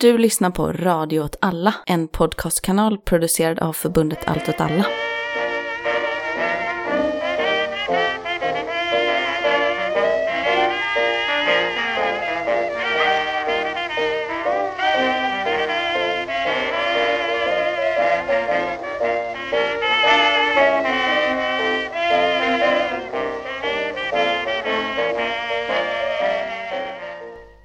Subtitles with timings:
[0.00, 4.86] Du lyssnar på Radio åt alla, en podcastkanal producerad av förbundet Allt åt alla.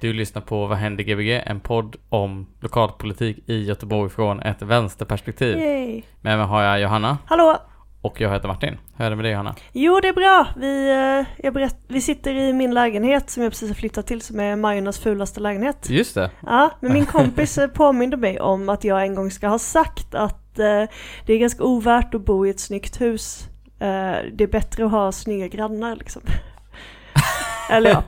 [0.04, 1.30] Du lyssnar på Vad händer Gbg?
[1.46, 5.58] En podd om lokalpolitik i Göteborg från ett vänsterperspektiv.
[5.58, 6.02] Yay.
[6.20, 7.56] Med mig har jag Johanna Hallå!
[8.04, 8.78] och jag heter Martin.
[8.96, 9.54] Hur är det med dig Johanna?
[9.72, 10.46] Jo, det är bra.
[10.56, 14.20] Vi, eh, jag berätt, vi sitter i min lägenhet som jag precis har flyttat till
[14.20, 15.90] som är Majornas fulaste lägenhet.
[15.90, 16.30] Just det.
[16.46, 20.14] Ja, men min kompis eh, påminde mig om att jag en gång ska ha sagt
[20.14, 20.84] att eh,
[21.26, 23.48] det är ganska ovärt att bo i ett snyggt hus.
[23.78, 26.22] Eh, det är bättre att ha snygga grannar liksom.
[27.70, 28.02] Eller ja.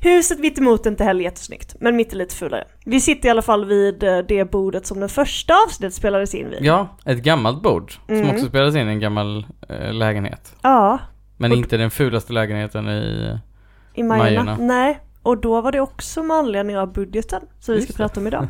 [0.00, 2.64] Huset mitt emot är inte heller jättesnyggt, men mitt är lite fulare.
[2.84, 6.50] Vi sitter i alla fall vid eh, det bordet som den första avsnittet spelades in
[6.50, 6.58] vid.
[6.62, 8.30] Ja, ett gammalt bord som Mm.
[8.30, 10.54] också spelades in i en gammal eh, lägenhet.
[10.62, 10.98] Ja,
[11.36, 13.38] Men Och- inte den fulaste lägenheten i...
[13.94, 14.44] i Majorna.
[14.44, 14.56] Majorna.
[14.60, 17.96] Nej, och då var det också med anledning av budgeten som vi ska det.
[17.96, 18.48] prata om idag.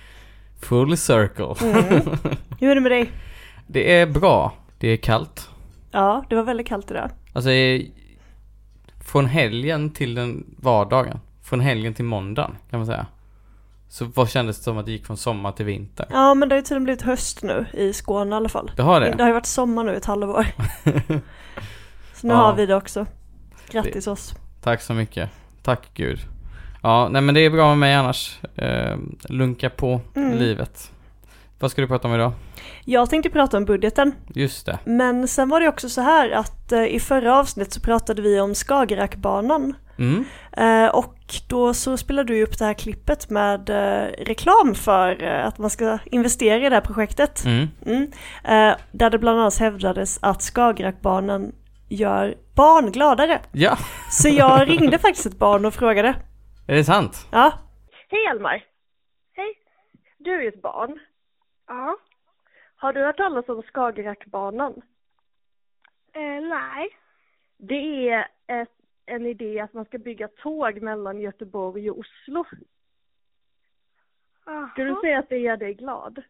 [0.62, 1.54] Full circle.
[1.70, 2.02] Mm.
[2.60, 3.10] Hur är det med dig?
[3.66, 4.52] Det är bra.
[4.78, 5.48] Det är kallt.
[5.90, 7.10] Ja, det var väldigt kallt idag.
[7.32, 7.50] Alltså,
[9.12, 11.20] från helgen till den vardagen.
[11.42, 13.06] Från helgen till måndagen, kan man säga.
[13.88, 16.06] Så vad kändes det som att det gick från sommar till vinter?
[16.10, 18.70] Ja, men det har ju tydligen blivit höst nu i Skåne i alla fall.
[18.76, 19.22] Det har Det, det?
[19.22, 20.46] har ju varit sommar nu ett halvår.
[22.14, 22.36] Så nu Ja.
[22.36, 23.06] har vi det också.
[23.70, 24.34] Grattis oss.
[24.62, 25.30] Tack så mycket.
[25.62, 26.18] Tack gud.
[26.82, 28.38] Ja, nej men det är bra med mig annars.
[28.56, 30.38] Eh, lunka på Mm.
[30.38, 30.92] livet.
[31.62, 32.32] Vad ska du prata om idag?
[32.84, 34.78] Jag tänkte prata om budgeten, Just det.
[34.84, 38.40] men sen var det också så här att eh, i förra avsnittet så pratade vi
[38.40, 39.74] om Skagerrakbanan.
[39.98, 40.24] Mm.
[40.52, 41.14] Eh, och
[41.48, 45.98] då så spelade du upp det här klippet med eh, reklam för att man ska
[46.04, 47.44] investera i det här projektet.
[47.44, 47.68] Mm.
[47.86, 48.10] Mm.
[48.92, 51.52] Där det bland annat hävdades att Skagerrakbanan
[51.88, 53.40] gör barn gladare.
[53.52, 53.78] Ja,
[54.10, 56.14] Så jag ringde faktiskt ett barn och frågade.
[56.66, 57.26] är det sant?
[57.30, 57.52] Ja.
[58.08, 58.62] Hej Almar.
[59.36, 59.54] Hej.
[60.18, 60.98] Du är ju ett barn.
[61.72, 61.96] Ja.
[62.76, 64.82] Har du hört talas om Skagerrakbanan?
[66.12, 66.88] Eh, nej.
[67.56, 68.72] Det är ett,
[69.06, 72.44] en idé att man ska bygga tåg mellan Göteborg och Oslo.
[74.72, 76.22] Skulle du säga att det gör dig glad?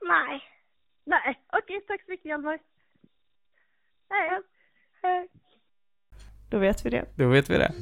[0.00, 0.42] nej.
[1.04, 2.58] Nej, okej, tack så mycket Hjalmar.
[4.08, 4.40] Hej.
[5.02, 5.28] Hej.
[6.50, 7.04] Då vet vi det.
[7.16, 7.72] Då vet vi det.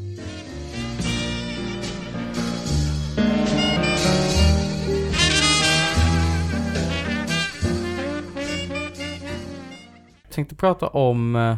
[10.37, 11.57] Tänkte prata om eh,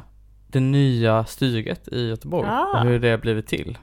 [0.48, 2.80] det nya styret i Göteborg Ah.
[2.80, 3.78] och hur det har blivit till.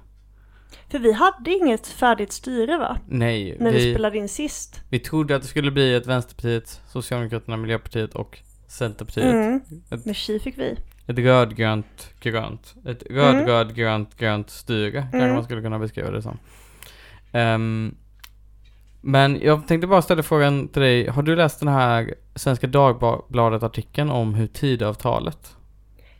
[0.89, 2.97] För vi hade inget färdigt styre va?
[3.07, 4.81] Nej, När vi, vi, spelade in sist.
[4.89, 9.25] vi trodde att det skulle bli ett Vänsterpartiet, Socialdemokraterna, Miljöpartiet och Centerpartiet.
[9.33, 9.61] Mm.
[9.91, 10.75] Ett, Med tji fick vi.
[11.07, 12.75] ett rödgrönt, grönt.
[12.85, 15.33] Ett röd, röd, grönt, grönt styre kanske Mm.
[15.33, 16.37] man skulle kunna beskriva det som.
[17.31, 17.95] Ehm,
[19.07, 21.07] men jag tänkte bara ställa frågan till dig.
[21.07, 25.55] Har du läst den här Svenska Dagbladet-artikeln om hur Tidöavtalet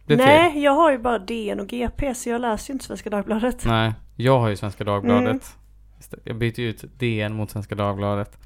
[0.05, 0.25] blev till?
[0.25, 3.65] Nej, jag har ju bara DN och GP så jag läser ju inte Svenska Dagbladet.
[3.65, 5.27] Nej, jag har ju Svenska Dagbladet.
[5.27, 6.21] Mm.
[6.23, 8.37] Jag byter ju ut DN mot Svenska Dagbladet.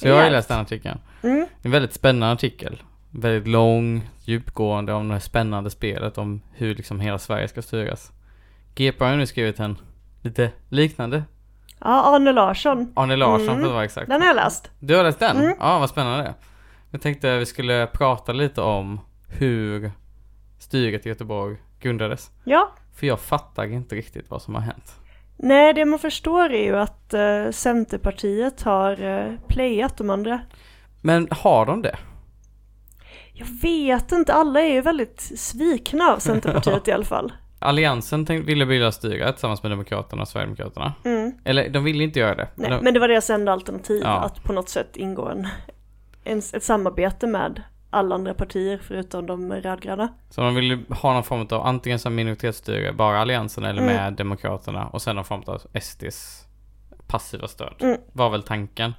[0.00, 0.98] Så jag har ju läst den artikeln.
[1.22, 1.46] Mm.
[1.62, 2.82] En väldigt spännande artikel.
[3.10, 8.12] Väldigt lång, djupgående om det här spännande spelet om hur liksom hela Sverige ska styras.
[8.74, 9.76] GP har ju nu skrivit en
[10.22, 11.22] lite liknande.
[11.80, 12.92] Ja, Arne Larsson.
[12.96, 13.60] Arne Larsson Mm.
[13.60, 14.08] för att vara exakt.
[14.08, 14.70] Den har jag läst.
[14.80, 15.36] Du har läst den?
[15.36, 15.54] Mm.
[15.60, 16.34] Ja, vad spännande.
[16.90, 19.90] Jag tänkte vi skulle prata lite om hur
[20.58, 22.30] styret i Göteborg grundades.
[22.44, 22.72] Ja.
[22.96, 24.92] För jag fattar inte riktigt vad som har hänt.
[25.36, 30.40] Nej, det man förstår är ju att eh, Centerpartiet har eh, playat de andra.
[31.00, 31.96] Men har de det?
[33.32, 37.32] Jag vet inte, alla är ju väldigt svikna av Centerpartiet i alla fall.
[37.58, 40.92] Alliansen tänk, ville bilda styret tillsammans med Demokraterna och Sverigedemokraterna.
[41.04, 41.32] Mm.
[41.44, 42.48] Eller de ville inte göra det.
[42.54, 44.20] Nej, de, men det var deras enda alternativ, Ja.
[44.20, 45.48] att på något sätt ingå en,
[46.24, 50.08] en, ett samarbete med alla andra partier förutom de rödgröna.
[50.30, 53.94] Så de ville ha någon form av antingen som minoritetsstyre, bara Alliansen eller Mm.
[53.94, 56.44] med Demokraterna och sen någon form av SDs
[57.06, 57.74] passiva stöd.
[57.80, 57.98] Mm.
[58.12, 58.94] Var väl tanken.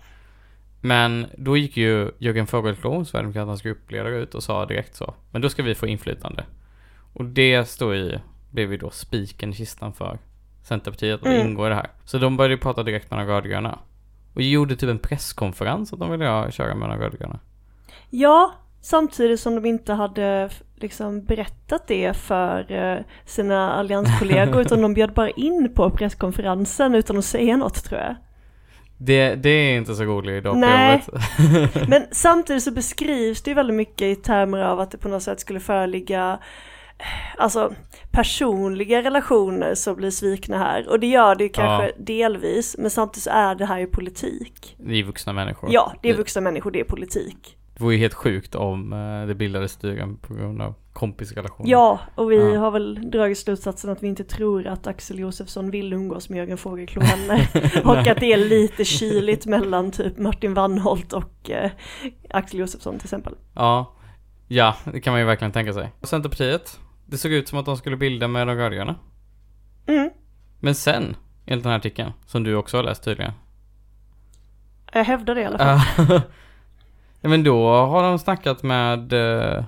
[0.81, 5.13] Men då gick ju Jörgen Fågelklo, Sverigedemokraternas gruppledare ut och sa direkt så.
[5.31, 6.44] Men då ska vi få inflytande.
[7.13, 8.19] Och det står ju,
[8.51, 10.19] blev ju då spiken i kistan för
[10.63, 11.48] Centerpartiet att Mm.
[11.48, 11.90] ingå i det här.
[12.06, 13.80] Så de började ju prata direkt med de rödgröna.
[14.36, 17.40] Och gjorde typ en presskonferens att de ville ha- köra med de rödgröna.
[18.10, 24.94] Ja, samtidigt som de inte hade liksom berättat det för eh, sina allianskollegor utan de
[24.94, 28.16] bjöd bara in på presskonferensen utan att säga något tror jag.
[28.98, 31.04] Det, det är inte så rolig dag på Nej.
[31.88, 35.24] Men samtidigt så beskrivs det ju väldigt mycket i termer av att det på något
[35.24, 36.40] sätt skulle föreligga
[37.38, 37.74] Alltså
[38.11, 41.91] personliga relationer som blir svikna här och det gör det ju kanske Ja.
[41.97, 44.75] delvis men samtidigt så är det här ju politik.
[44.77, 45.69] Det är vuxna människor.
[45.73, 47.56] Ja, det är vuxna människor, det är politik.
[47.73, 51.69] Det vore ju helt sjukt om eh, det bildades styren på grund av kompisrelationer.
[51.71, 52.59] Ja, och vi Ja.
[52.59, 56.57] har väl dragit slutsatsen att vi inte tror att Axel Josefsson vill umgås med Jörgen
[56.57, 57.47] Fågelklo heller.
[57.85, 61.71] och att det är lite kyligt mellan typ Martin Wannholt och eh,
[62.29, 63.33] Axel Josefsson till exempel.
[63.56, 63.95] Ja.
[64.47, 65.91] Ja, det kan man ju verkligen tänka sig.
[66.03, 66.79] Centerpartiet,
[67.09, 68.95] det såg ut som att de skulle bilda med de rödgröna.
[69.88, 70.09] Mm,
[70.59, 71.15] Men sen,
[71.45, 73.33] enligt den här artikeln, som du också har läst tydligen.
[74.94, 75.81] jag hävdar det i alla fall.
[76.09, 76.21] Ja.
[77.29, 79.63] men då har de snackat med eh,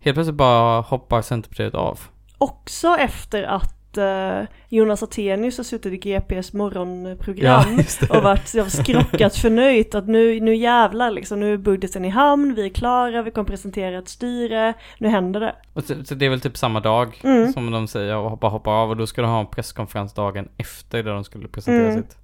[0.00, 2.00] Helt plötsligt bara hoppar Centerpartiet av.
[2.38, 8.10] Också efter att eh, Jonas Attenius har suttit i GPs morgonprogram det.
[8.10, 12.64] och varit skrockat förnöjt att nu, nu jävlar liksom, nu är budgeten i hamn, vi
[12.64, 15.54] är klara, vi kommer presentera ett styre, nu händer det.
[15.72, 17.52] Och så, så det är väl typ samma dag Mm.
[17.52, 20.48] som de säger och hoppa hoppa av och då ska de ha en presskonferens dagen
[20.56, 22.02] efter där de skulle presentera Mm.
[22.02, 22.16] sitt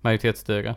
[0.00, 0.74] majoritetsstyre.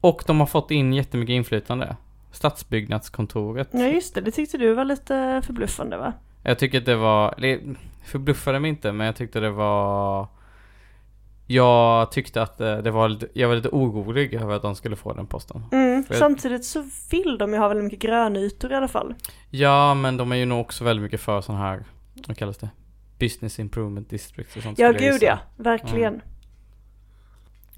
[0.00, 1.96] Och de har fått in jättemycket inflytande.
[2.32, 3.68] Stadsbyggnadskontoret.
[3.72, 6.12] Ja just det, det tyckte du var lite förbluffande va?
[6.48, 7.60] Jag tycker att det var, det
[8.04, 10.28] förbluffade mig inte men jag tyckte det var
[11.46, 14.96] Jag tyckte att eh, det var lite, jag var lite orolig över att de skulle
[14.96, 15.64] få den posten.
[15.72, 16.04] Mm.
[16.10, 19.14] Samtidigt så vill de ju ha väldigt mycket grönytor i alla fall.
[19.50, 21.84] Ja men de är ju nog också väldigt mycket för sån här,
[22.26, 22.68] vad kallas det?
[23.18, 24.78] Business improvement district och sånt.
[24.78, 26.20] Ja gud ja, verkligen.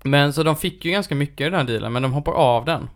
[0.02, 2.64] Men så de fick ju ganska mycket i den här dealen men de hoppar av
[2.64, 2.90] den.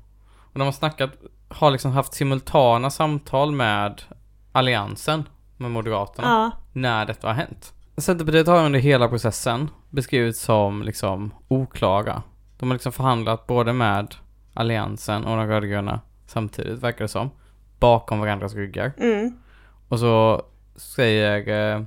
[0.52, 1.10] Och de har snackat,
[1.48, 4.02] har liksom haft simultana samtal med
[4.52, 5.24] Alliansen,
[5.56, 6.28] med Moderaterna.
[6.28, 6.50] Ja.
[6.72, 7.72] när detta har hänt.
[7.96, 12.22] Centerpartiet har under hela processen beskrivits som liksom oklara.
[12.58, 14.14] De har liksom förhandlat både med
[14.54, 17.30] Alliansen och de rödgröna samtidigt, verkar det som.
[17.78, 18.92] Bakom varandras ryggar.
[18.98, 19.38] Mm.
[19.88, 20.42] Och så
[20.76, 21.82] säger eh,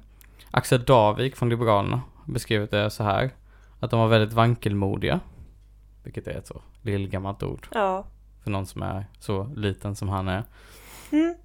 [0.52, 3.32] Axel Davik från Liberalerna, beskrivit det så här.
[3.80, 5.20] Att de var väldigt vankelmodiga.
[6.04, 8.06] Vilket är ett så lillgammalt ord Ja.
[8.44, 10.44] för någon som är så liten som han är.
[11.12, 11.36] Mm.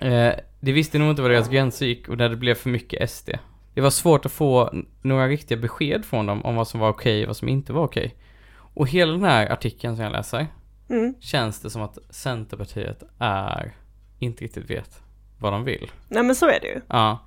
[0.00, 0.34] Eh,
[0.64, 3.30] de visste nog inte var deras gränser gick och där det blev för mycket SD.
[3.74, 4.70] Det var svårt att få
[5.02, 7.82] några riktiga besked från dem om vad som var okej och vad som inte var
[7.84, 8.14] okej.
[8.56, 10.46] Och hela den här artikeln som jag läser
[10.88, 11.14] Mm.
[11.20, 13.74] känns det som att Centerpartiet är,
[14.18, 15.00] inte riktigt vet
[15.38, 15.90] vad de vill.
[16.08, 16.80] Nej men så är det ju.
[16.88, 17.18] Ja.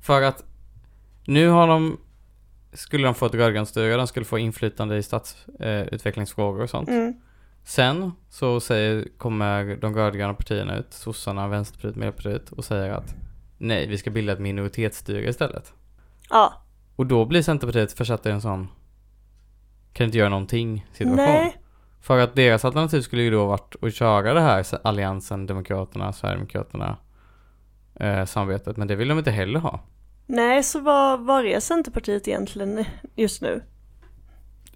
[0.00, 0.44] För att
[1.24, 2.00] nu har de,
[2.72, 6.88] skulle de få ett rödgrönt styre, de skulle få inflytande i stadsutvecklingsfrågor eh, och sånt.
[6.88, 7.14] Mm.
[7.64, 13.14] Sen så säger, kommer de rödgröna partierna ut, sossarna, vänsterpartiet, miljöpartiet och säger att
[13.58, 15.72] nej, vi ska bilda ett minoritetsstyre istället.
[16.30, 16.52] Ja.
[16.96, 18.68] Och då blir Centerpartiet försatt i en sån
[19.92, 21.16] kan inte göra någonting situation.
[21.16, 21.56] Nej.
[22.00, 26.96] För att deras alternativ skulle ju då varit att köra det här alliansen, demokraterna, sverigedemokraterna
[27.94, 29.80] eh, samarbetet, men det vill de inte heller ha.
[30.26, 32.84] Nej, så vad, var är Centerpartiet egentligen
[33.14, 33.62] just nu?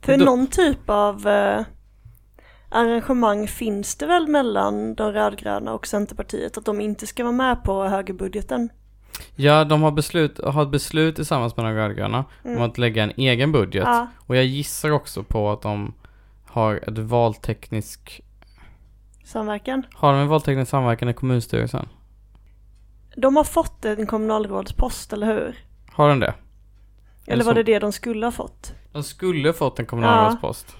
[0.00, 1.64] För Då- någon typ av eh,
[2.70, 7.64] arrangemang finns det väl mellan de rödgröna och Centerpartiet att de inte ska vara med
[7.64, 8.68] på högerbudgeten?
[9.36, 13.12] Ja, de har, beslut, har ett beslut tillsammans med de rödgröna om att lägga en
[13.16, 13.84] egen budget.
[13.86, 15.94] Ja, Och jag gissar också på att de
[16.46, 18.20] har ett valteknisk
[19.24, 19.82] samverkan.
[19.94, 21.88] Har de en valteknisk samverkan i kommunstyrelsen?
[23.16, 25.56] De har fått en kommunalrådspost, eller hur?
[25.92, 26.34] Har de det?
[27.26, 28.72] Eller var så- det det de skulle ha fått?
[28.92, 30.76] De skulle fått en kommunalrådspost.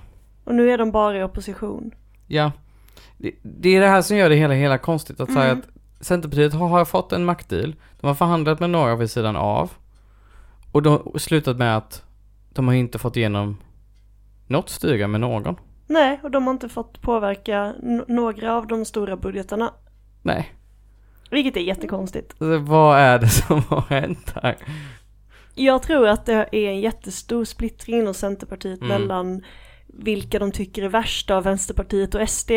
[0.49, 1.91] Och nu är de bara i opposition.
[2.27, 2.53] Ja.
[3.19, 5.21] Det, det är det här som gör det hela, hela konstigt.
[5.21, 5.59] Att säga Mm.
[5.59, 7.75] att Centerpartiet har, har fått en maktdeal.
[8.01, 9.71] De har förhandlat med några vid sidan av.
[10.73, 12.05] Och de har slutat med att
[12.53, 13.57] de har inte fått igenom
[14.47, 15.57] något styre med någon.
[15.87, 17.75] Nej, och de har inte fått påverka
[18.09, 19.73] några av de stora budgetarna.
[20.23, 20.53] Nej.
[21.31, 22.31] Vilket är jättekonstigt.
[22.39, 24.57] Alltså, vad är det som har hänt här?
[25.55, 28.89] Jag tror att det är en jättestor splittring inom Centerpartiet Mm.
[29.01, 29.43] mellan
[29.99, 32.51] vilka de tycker är värst av Vänsterpartiet och SD.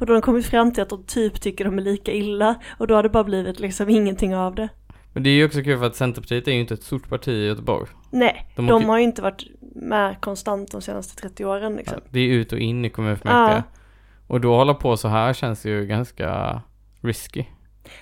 [0.00, 2.54] Och då har de kommit fram till att de typ tycker de är lika illa.
[2.78, 4.68] Och då har det bara blivit liksom ingenting av det.
[5.12, 7.28] Men det är ju också kul för att Centerpartiet är ju inte ett stort parti
[7.28, 7.86] i Göteborg.
[8.10, 12.00] Nej, De de, åker- har ju inte varit med konstant de senaste 30 åren liksom.
[12.10, 13.62] Det är ut och in i kommunfullmäktige.
[13.66, 13.78] Ja.
[14.26, 16.60] Och då hålla på så här känns ju ganska
[17.00, 17.44] risky.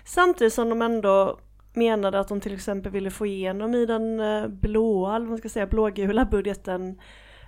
[0.05, 1.39] Samtidigt som de ändå
[1.75, 5.39] menade att de till exempel ville få igenom i den eh, blåa, eller vad man
[5.39, 6.99] ska säga, blågula budgeten.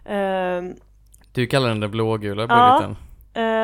[0.04, 0.62] Eh,
[1.38, 2.78] Du kallar den den blågula Ja.
[2.80, 2.96] budgeten.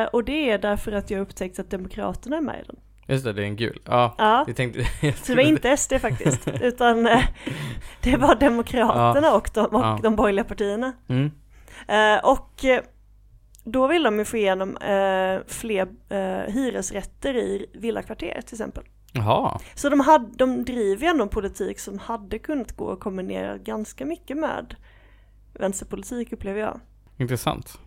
[0.01, 2.75] eh, och det är därför att jag upptäckt att Demokraterna är med i den.
[3.07, 3.81] Just det, det är en gul.
[3.85, 4.83] Ja, Ja, jag tänkte...
[5.15, 7.23] så det var inte SD faktiskt, utan eh,
[8.01, 9.99] det var Demokraterna och, de, och Ja.
[10.03, 10.93] de borgerliga partierna.
[11.07, 11.31] Mm.
[11.87, 12.65] Eh, och
[13.63, 14.77] då vill de ju få igenom
[15.47, 15.87] fler
[16.51, 18.83] hyresrätter i villakvarter till exempel.
[19.13, 19.59] Jaha.
[19.75, 24.05] Så de, hade, de driver ändå en politik som hade kunnat gå att kombinera ganska
[24.05, 24.75] mycket med
[25.53, 26.79] vänsterpolitik upplever jag.
[27.17, 27.79] Intressant.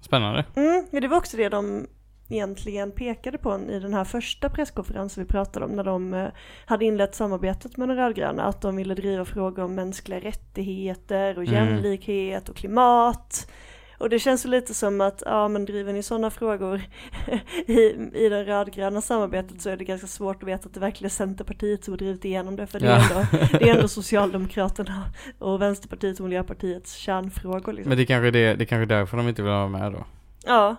[0.00, 0.44] Spännande.
[0.56, 1.86] Mm, ja, det var också det de
[2.30, 6.28] egentligen pekade på i den här första presskonferensen vi pratade om när de eh,
[6.66, 11.44] hade inlett samarbetet med de rödgröna, att de ville driva frågor om mänskliga rättigheter och
[11.44, 11.54] Mm.
[11.54, 13.50] jämlikhet och klimat.
[13.98, 16.82] Och det känns lite som att, ja men driver ni sådana frågor
[17.66, 17.80] i,
[18.14, 21.10] i det rödgröna samarbetet så är det ganska svårt att veta att det verkligen är
[21.10, 23.20] Centerpartiet som har drivit igenom det, för det är, Ja.
[23.20, 25.04] ändå, det är ändå Socialdemokraterna
[25.38, 27.88] och Vänsterpartiet och Miljöpartiets kärnfrågor liksom.
[27.88, 30.04] Men det är kanske det, det är kanske därför de inte vill vara med då.
[30.46, 30.76] Ja,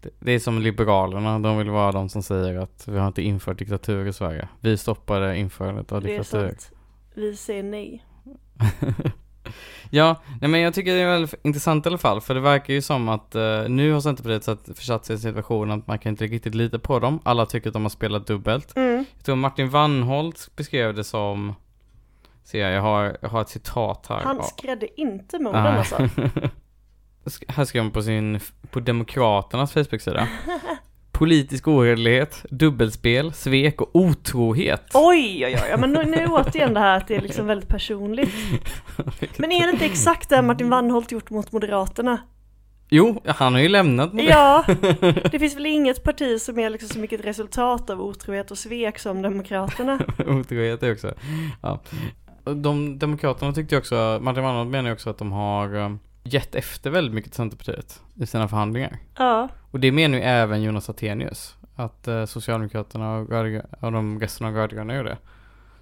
[0.00, 3.22] Det, det är som Liberalerna, de vill vara de som säger att vi har inte
[3.22, 4.48] infört diktatur i Sverige.
[4.60, 6.48] Vi stoppade införandet av det är diktatur.
[6.48, 6.70] sant.
[7.14, 8.04] Vi säger nej.
[9.90, 12.74] ja, nej men jag tycker det är väldigt intressant i alla fall, för det verkar
[12.74, 15.98] ju som att eh, nu har Centerpartiet satt, försatt sig i en situation att man
[15.98, 17.20] kan inte riktigt lita på dem.
[17.24, 18.76] Alla tycker att de har spelat dubbelt.
[18.76, 19.04] Mm.
[19.16, 21.54] Jag tror Martin Wannholt beskrev det som,
[22.44, 24.20] ser jag, jag har, jag har ett citat här.
[24.20, 25.78] Han skrädde inte morden Nej.
[25.78, 25.96] alltså.
[27.48, 30.28] Här skrev han på sin, på Demokraternas Facebook-sida.
[31.22, 34.82] Politisk ohederlighet, dubbelspel, svek och otrohet.
[34.94, 37.68] Oj, oj, oj, ja, men nu, nu återigen det här att det är liksom väldigt
[37.68, 38.30] personligt.
[39.36, 42.18] Men är det inte exakt det Martin Wannholt gjort mot Moderaterna?
[42.90, 44.96] Jo, han har ju lämnat Moderaterna.
[45.00, 48.50] Ja, det finns väl inget parti som är liksom så mycket ett resultat av otrohet
[48.50, 50.00] och svek som Demokraterna.
[50.26, 51.14] Otrohet är också.
[51.62, 51.80] Ja.
[52.44, 56.90] De Demokraterna tyckte också, Martin Wannholt menar ju också att de har um, gett efter
[56.90, 58.98] väldigt mycket till Centerpartiet i sina förhandlingar.
[59.18, 61.56] Ja, Och det menar ju även Jonas Attenius.
[61.76, 65.18] Att eh, Socialdemokraterna och, rödgrö- och de resten av rödgröna gör det.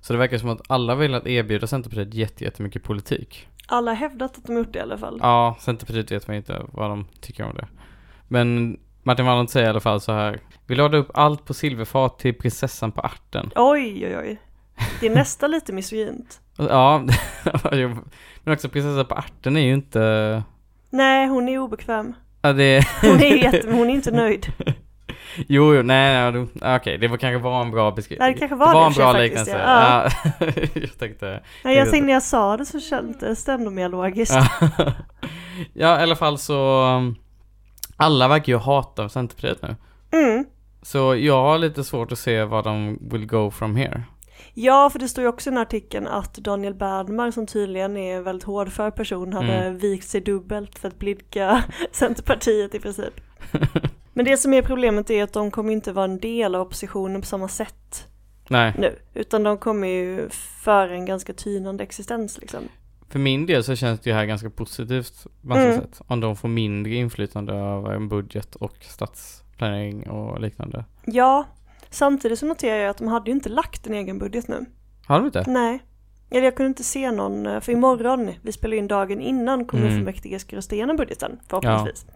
[0.00, 3.48] Så det verkar som att alla vill att erbjuda Centerpartiet jätte- jättemycket politik.
[3.66, 5.18] alla har hävdat att de gjort det i alla fall.
[5.22, 7.68] Ja, Centerpartiet vet man inte vad de tycker om det.
[8.28, 10.40] Men Martin Wallner säger i alla fall så här.
[10.66, 13.50] Vi lade upp allt på silverfat till prinsessan på ärten.
[13.56, 14.40] Oj, oj, oj.
[15.00, 16.40] Det är nästan lite misogynt.
[16.68, 16.98] Ja,
[18.44, 20.42] men också prinsessan på ärten är ju inte...
[20.90, 22.14] Nej, hon är obekväm.
[22.42, 22.86] Ja, det...
[23.02, 24.52] Hon är jätte, hon är inte nöjd.
[25.36, 28.32] Jo, jo, nej, nej, okej, det var kanske var en bra beskrivning.
[28.32, 29.50] Det kanske var det i en bra liknelse.
[29.50, 30.08] ja.
[30.40, 30.46] Ja.
[30.74, 31.40] jag tänkte...
[31.64, 34.34] Nej, jag tänkte när jag sa det så kändes det ändå mer logiskt.
[34.34, 34.70] Ja.
[35.72, 36.84] ja, i alla fall så...
[36.96, 37.16] um,
[37.96, 39.76] Alla verkar ju hata Centerpartiet nu.
[40.18, 40.44] Mm.
[40.82, 44.02] Så jag har lite svårt att se vad de will go from here.
[44.54, 47.96] Ja, för det står ju också i den här artikeln att Daniel Bernmar som tydligen
[47.96, 49.78] är en väldigt hårdför person hade Mm.
[49.78, 53.14] vikt sig dubbelt för att blidka Centerpartiet i princip.
[54.12, 57.20] Men det som är problemet är att de kommer inte vara en del av oppositionen
[57.20, 58.06] på samma sätt
[58.48, 60.28] Nej, nu, utan de kommer ju
[60.64, 62.60] föra en ganska tynande existens liksom.
[63.08, 65.80] för min del så känns det här ganska positivt på Mm.
[65.80, 66.00] sätt.
[66.06, 70.84] Om de får mindre inflytande över en budget och stadsplanering och liknande.
[71.04, 71.46] Ja,
[71.90, 74.66] samtidigt så noterar jag att de hade ju inte lagt en egen budget nu.
[75.06, 75.44] Har de inte?
[75.46, 75.82] Nej.
[76.30, 80.38] Eller jag kunde inte se någon, eh, för imorgon, vi spelar in dagen innan kommunfullmäktige
[80.38, 82.06] ska rösta igenom budgeten förhoppningsvis.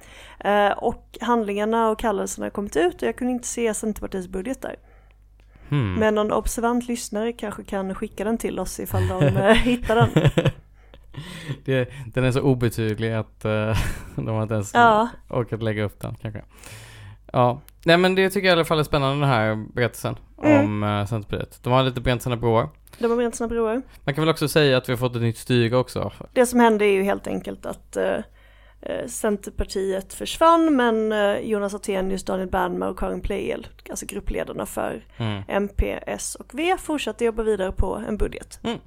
[0.41, 4.63] Eh, och handlingarna och kallelserna har kommit ut och jag kunde inte se Centerpartiets budget
[4.63, 4.77] där.
[5.69, 5.95] Hmm.
[5.95, 10.31] Men någon observant lyssnare kanske kan skicka den till oss ifall de eh, hittar den.
[11.65, 13.41] det, den är så obetydlig att
[14.17, 16.43] de har inte ens Ja, orkat lägga upp den kanske.
[17.35, 20.65] Ja, nej men det tycker jag i alla fall är spännande den här berättelsen Mm.
[20.65, 21.59] om uh, Centerpartiet.
[21.63, 22.69] De har lite bränt sina broar.
[22.99, 23.83] de har bränt sina broar.
[24.05, 26.13] Man kan väl också säga att vi har fått ett nytt styre också.
[26.33, 28.17] Det som hände är ju helt enkelt att eh,
[29.07, 35.43] Centerpartiet försvann men eh, Jonas Attenius, Daniel Bernmar och Karin Pleijel, alltså gruppledarna för Mm.
[35.49, 38.59] MP, S och V fortsatte jobba vidare på en budget.
[38.63, 38.81] Moderater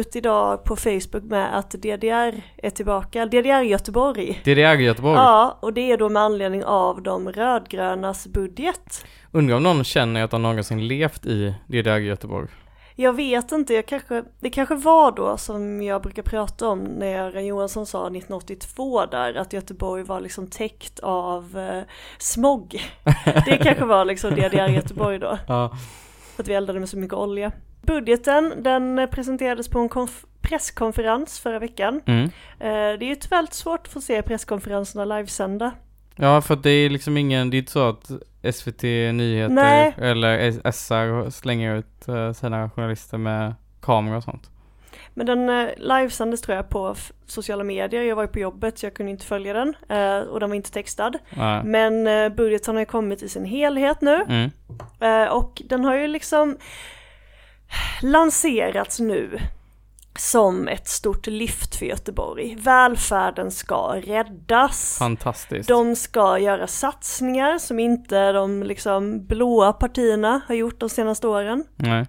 [0.00, 4.40] ut idag på Facebook med att DDR är tillbaka, DDR Göteborg.
[4.44, 5.16] DDR Göteborg.
[5.16, 9.04] Ja, och det är då med anledning av de rödgrönas budget.
[9.32, 12.48] Undrar om någon känner att de någonsin levt i DDR Göteborg.
[12.96, 17.06] Jag vet inte, jag kanske, det kanske var då som jag brukar prata om när
[17.12, 21.82] Göran Johansson sa 1982 där att Göteborg var liksom täckt av eh,
[22.18, 22.80] smog.
[23.46, 25.76] Det kanske var liksom DDR Göteborg då, Ja.
[26.36, 27.52] för att vi eldade med så mycket olja.
[27.82, 32.00] Budgeten, den presenterades på en konf- presskonferens förra veckan.
[32.06, 32.24] Mm.
[32.58, 35.70] Eh, det är ju tyvärr svårt att få se presskonferenserna livesända.
[36.16, 38.10] Ja, för det är liksom ingen, det är inte så att
[38.54, 39.94] SVT Nyheter Nej.
[39.98, 44.50] eller SR slänger ut eh, sina journalister med kamera och sånt.
[45.14, 46.94] Men den eh, livesändes tror jag på
[47.26, 48.02] sociala medier.
[48.02, 49.74] Jag var ju på jobbet så jag kunde inte följa den.
[50.28, 51.12] Och den var inte textad.
[51.30, 51.64] Nej.
[51.64, 52.04] Men
[52.36, 54.24] budgeten har ju kommit i sin helhet nu.
[54.28, 54.50] Mm.
[55.30, 56.56] Och den har ju liksom
[58.02, 59.38] lanserats nu
[60.18, 62.56] som ett stort lyft för Göteborg.
[62.60, 64.98] Välfärden ska räddas.
[64.98, 65.68] Fantastiskt.
[65.68, 71.64] De ska göra satsningar som inte de liksom blåa partierna har gjort de senaste åren.
[71.76, 72.06] Nej.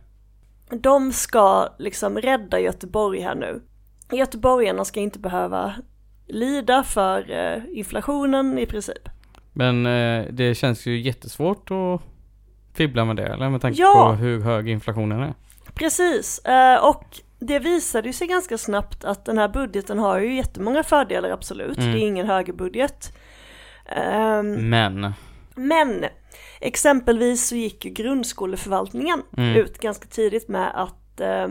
[0.70, 3.62] De ska liksom rädda Göteborg här nu.
[4.12, 5.74] Göteborgarna ska inte behöva
[6.28, 9.10] lida för eh, inflationen i princip.
[9.54, 12.02] Men eh, det känns ju jättesvårt att
[12.74, 14.08] fibbla med det, eller med tanke Ja.
[14.10, 15.34] på hur hög inflationen är.
[15.74, 17.06] Precis, eh, och
[17.40, 21.78] det visade ju sig ganska snabbt att den här budgeten har ju jättemånga fördelar absolut.
[21.78, 21.92] Mm.
[21.92, 23.18] Det är ingen högerbudget.
[23.86, 25.14] Ehm, Men,
[25.56, 26.06] Men
[26.60, 29.56] exempelvis så gick ju grundskoleförvaltningen Mm.
[29.56, 31.48] ut ganska tidigt med att eh,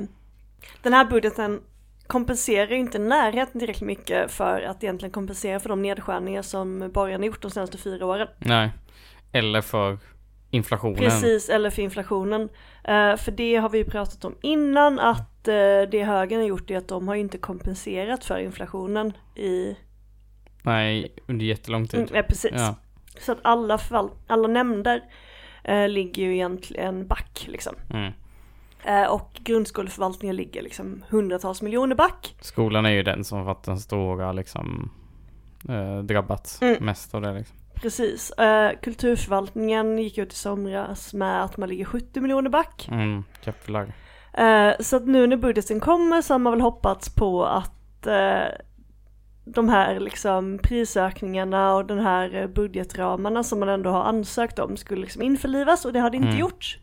[0.82, 1.60] den här budgeten
[2.06, 7.26] kompenserar inte i närheten tillräckligt mycket för att egentligen kompensera för de nedskärningar som borgarna
[7.26, 8.28] gjort de senaste fyra åren.
[8.38, 8.70] nej.
[9.32, 9.98] Eller för
[10.50, 10.96] inflationen.
[10.98, 12.42] Precis, eller för inflationen.
[12.84, 15.54] Eh, för det har vi ju pratat om innan att eh,
[15.90, 19.76] det högern har gjort är att de har inte kompenserat för inflationen i,
[20.62, 22.00] Nej, under jättelång tid.
[22.00, 22.52] mm, eh, precis.
[22.54, 22.74] Ja.
[23.20, 25.02] Så att alla, förval- alla nämnder
[25.64, 27.74] eh, ligger ju egentligen back liksom.
[27.90, 28.12] Mm.
[29.10, 32.36] Och grundskoleförvaltningen ligger liksom hundratals miljoner back.
[32.40, 34.90] Skolan är ju den som fått den stora liksom
[35.68, 36.84] eh, drabbats Mm.
[36.84, 37.56] mest av det liksom.
[37.82, 38.30] Precis.
[38.30, 42.88] Eh, kulturförvaltningen gick ut i somras med att man ligger 70 miljoner back.
[42.90, 43.92] Mm, jävlar.
[44.34, 48.42] Eh, så att nu när budgeten kommer så har man väl hoppats på att eh,
[49.44, 55.00] de här liksom prisökningarna och den här budgetramarna som man ändå har ansökt om skulle
[55.00, 56.40] liksom införlivas och det hade inte Mm.
[56.40, 56.78] gjorts.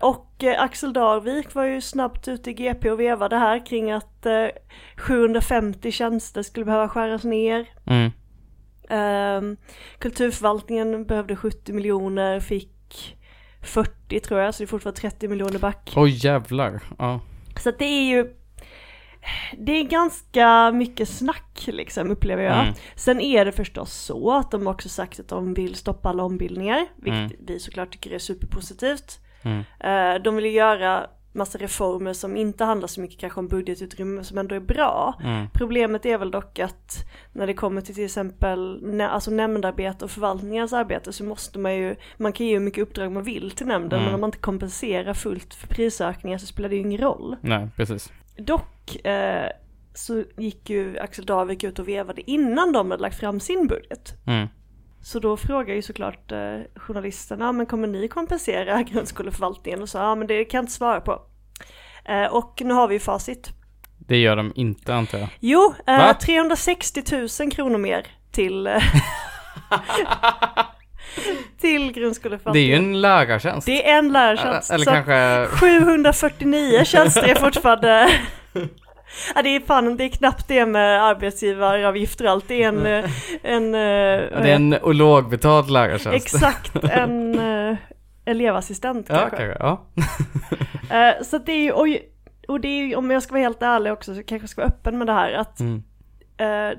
[0.00, 4.26] Och eh, Axel Darvik var ju snabbt ute i GP och vevade här kring att
[4.26, 4.46] eh,
[4.96, 7.66] 750 tjänster skulle behöva skäras ner.
[7.86, 8.10] Mm.
[8.90, 9.56] Ehm,
[9.98, 13.16] kulturförvaltningen behövde 70 miljoner, fick
[13.62, 15.92] 40 tror jag, så det är fortfarande 30 miljoner back.
[15.96, 16.80] Oj jävlar.
[16.98, 17.20] Ja.
[17.60, 18.34] Så det är ju
[19.58, 22.60] det är ganska mycket snack liksom upplever jag.
[22.62, 22.74] Mm.
[22.94, 26.86] Sen är det förstås så att de också sagt att de vill stoppa alla ombildningar,
[26.96, 27.32] vilket Mm.
[27.46, 29.18] vi såklart tycker är superpositivt.
[29.42, 29.58] Mm.
[29.80, 34.38] Eh, de vill göra massa reformer som inte handlar så mycket kanske om budgetutrymme som
[34.38, 35.14] ändå är bra.
[35.22, 35.46] Mm.
[35.52, 40.72] Problemet är väl dock att när det kommer till till exempel alltså nämndarbete och förvaltningens
[40.72, 43.98] arbete så måste man ju, man kan ge hur mycket uppdrag man vill till nämnden
[43.98, 44.04] Mm.
[44.04, 47.36] men om man inte kompenserar fullt för prisökningar så spelar det ju ingen roll.
[47.40, 48.12] Nej, precis.
[48.36, 49.48] Dock eh,
[49.94, 54.14] så gick ju Axel Davik ut och vevade innan de hade lagt fram sin budget.
[54.26, 54.48] Mm.
[55.02, 56.38] Så då frågar ju såklart eh,
[56.76, 59.82] journalisterna, men kommer ni kompensera grundskoleförvaltningen?
[59.82, 61.22] Och sa, ja men det kan jag inte svara på.
[62.04, 63.48] Eh, och nu har vi ju facit.
[63.98, 65.28] Det gör de inte antar jag.
[65.40, 66.14] Jo, eh, Va?
[66.14, 67.02] 360
[67.40, 68.74] 000 kronor mer till, eh,
[71.60, 72.84] till Det är ju grundskoleförvaltningen.
[72.84, 73.66] en lärartjänst.
[73.66, 74.70] Det är en lärartjänst.
[74.70, 75.46] Eller så att kanske...
[75.56, 78.10] 749 tjänster är fortfarande
[79.34, 82.48] Ja, det är fan, det är knappt det med arbetsgivaravgifter och allt.
[82.48, 83.10] Det är en, eh,
[83.42, 86.26] en, eh, Det är en lågbetald lärartjänst.
[86.26, 87.38] exakt en
[87.70, 87.76] eh,
[88.24, 89.36] elevassistent Ja, kanske.
[89.36, 89.56] kanske.
[90.90, 91.22] Ja.
[91.24, 91.86] Så det är och,
[92.48, 94.60] och det är ju, om jag ska vara helt ärlig också, så kanske jag ska
[94.62, 95.82] vara öppen med det här, att Mm.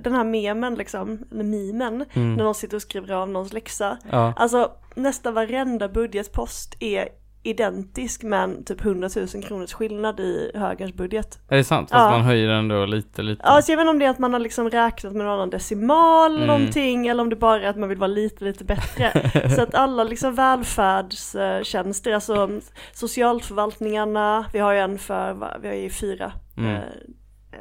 [0.03, 2.33] den här memen liksom, eller mimen, Mm.
[2.35, 4.33] när någon sitter och skriver av någons läxa, ja.
[4.37, 7.07] alltså nästan varenda budgetpost är
[7.43, 11.39] identisk men typ 100 000 kronors skillnad i högerns budget.
[11.49, 11.89] Är det sant?
[11.89, 12.09] Fast Ja.
[12.11, 13.41] man höjer den då lite, lite.
[13.45, 15.33] Ja, så jag vet inte om det är att man har liksom räknat med någon
[15.33, 16.47] annan decimal Mm.
[16.47, 19.31] någonting eller om det bara är att man vill vara lite, lite bättre.
[19.55, 22.49] så att alla liksom välfärdstjänster, alltså
[22.93, 26.75] socialförvaltningarna, vi har ju en för, vi har ju fyra Mm.
[26.75, 26.81] eh,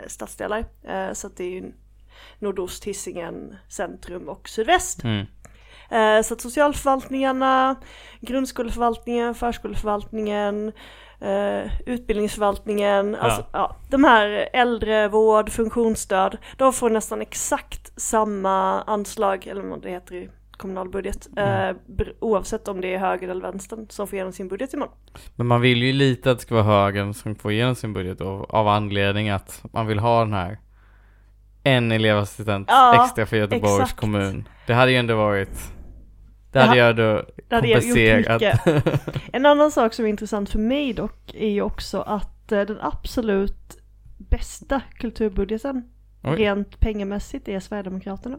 [0.06, 0.64] stadsdelar.
[0.88, 1.72] Eh, så att det är ju
[2.38, 5.04] nordost, Hisingen, centrum och sydväst.
[5.04, 5.26] Mm.
[5.90, 7.76] Eh, så att socialförvaltningarna,
[8.20, 10.72] grundskoleförvaltningen, förskoleförvaltningen,
[11.20, 19.62] eh, utbildningsförvaltningen, alltså ja, de här äldrevård, funktionsstöd, de får nästan exakt samma anslag, eller
[19.62, 21.70] vad det heter i kommunal budget, eh,
[22.20, 24.94] oavsett om det är höger eller vänstern som får igenom sin budget imorgon.
[25.36, 28.20] Men man vill ju lite att det ska vara högern som får igenom sin budget
[28.20, 30.58] av, av anledning att man vill ha den här
[31.64, 34.00] en elevassistent Ja, extra för Göteborgs exakt.
[34.00, 34.48] kommun.
[34.66, 35.72] Det hade ju ändå varit
[36.52, 36.74] Det hade
[37.56, 38.42] hade gjort kompenserat.
[39.32, 42.78] En annan sak som är intressant för mig dock är ju också att eh, den
[42.80, 43.78] absolut
[44.18, 45.88] bästa kulturbudgeten
[46.22, 46.36] Oj.
[46.36, 48.38] rent pengamässigt är Sverigedemokraterna.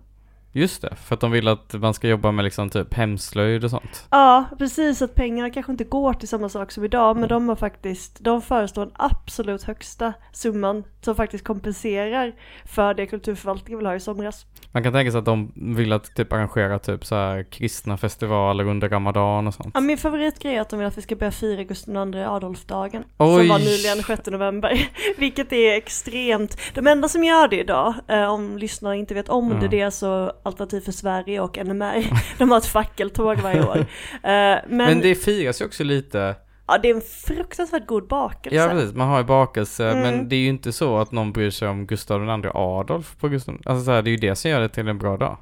[0.53, 3.69] Just det, för att de vill att man ska jobba med liksom typ hemslöjd och
[3.69, 4.07] sånt.
[4.09, 7.55] Ja, precis att pengarna kanske inte går till samma sak som idag, men de har
[7.55, 12.33] faktiskt, de föreslår den absolut högsta summan som faktiskt kompenserar
[12.65, 14.45] för det kulturförvaltningen vill ha i somras.
[14.71, 18.67] Man kan tänka sig att de vill att typ arrangera typ så här kristna festivaler
[18.67, 19.71] under ramadan och sånt.
[19.73, 23.03] Ja, min favoritgrej är att de vill att vi ska börja fira Gustav II Adolf-dagen.
[23.17, 23.39] Oj.
[23.39, 24.89] Som var nyligen 6 november.
[25.17, 26.57] Vilket är extremt.
[26.73, 29.57] De enda som gör det idag, eh, om lyssnarna inte vet om Ja.
[29.57, 32.05] det, det är alltså Alternativ för Sverige och NMR.
[32.37, 33.77] De har ett fackeltåg varje år.
[33.77, 33.85] Eh,
[34.23, 36.35] men Men det firas ju också lite,
[36.67, 38.55] ja, det är en fruktansvärt god bakelse.
[38.57, 40.01] ja precis, man har ju bakelse, Mm.
[40.01, 43.27] men det är ju inte så att någon bryr sig om Gustav II Adolf på
[43.27, 45.37] Gustav, alltså så här, det är ju det som gör det till en bra dag.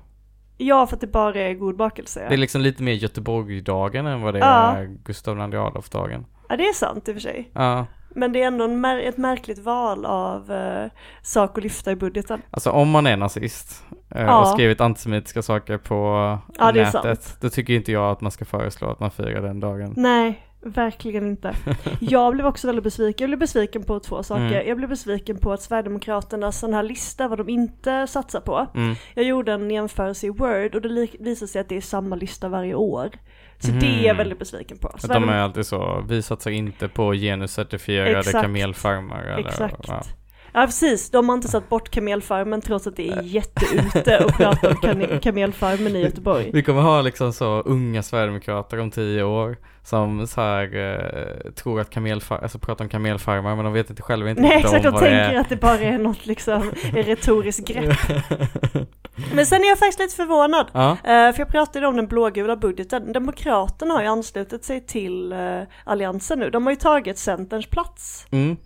[0.58, 2.26] Ja, för att det bara är god bakelse.
[2.30, 4.78] Det är liksom lite mer Göteborg-dagen än vad det Ja.
[4.78, 6.26] är Gustav II Adolf-dagen.
[6.50, 7.50] Ja, det är sant i och för sig.
[7.54, 7.86] Ja,
[8.20, 10.90] Men det är ändå mär- ett märkligt val av uh,
[11.22, 12.42] sak att lyfta i budgeten.
[12.52, 13.84] alltså om man är nazist
[14.16, 14.42] eh, Ja.
[14.42, 18.90] och skrivit antisemitiska saker på Ja, nätet, då tycker inte jag att man ska föreslå
[18.92, 19.94] att man firar den dagen.
[19.98, 21.56] Nej, verkligen inte.
[22.00, 23.24] Jag blev också väldigt besviken.
[23.24, 24.46] Jag blev besviken på två saker.
[24.46, 24.68] Mm.
[24.68, 28.68] Jag blev besviken på att Sverigedemokraternas sån här lista vad de inte satsar på.
[28.76, 28.96] Mm.
[29.14, 32.50] Jag gjorde en jämförelse i Word och det visar sig att det är samma lista
[32.50, 33.10] varje år.
[33.60, 33.80] Så Mhm.
[33.80, 34.88] det är jag väldigt besviken på.
[34.88, 38.42] Att de är alltid så, vi satsar inte på genuscertifierade Exakt.
[38.42, 39.86] kamelfarmar eller, Exakt.
[39.88, 40.02] ja.
[40.54, 44.92] Ja precis, de har inte satt bort kamelfarmen trots att det är jätteute att prata
[44.92, 46.50] om kamelfarmen i Göteborg.
[46.54, 51.82] Vi kommer ha liksom så unga sverigedemokrater om tio år som så här eh, tror
[51.82, 54.86] att kamelfar, alltså pratar om kamelfarmar men de vet inte själva inte Nej riktigt exakt,
[54.86, 55.42] om de vad det tänker är.
[55.42, 57.98] att det bara är något liksom retoriskt grepp.
[59.34, 60.68] Men sen är jag faktiskt lite förvånad.
[60.74, 63.14] ja, Eh, för jag pratade om den blågula budgeten.
[63.14, 66.50] Demokraterna har ju anslutit sig till eh, Alliansen nu.
[66.50, 68.28] De har ju tagit Centerns plats.
[68.32, 68.58] mm.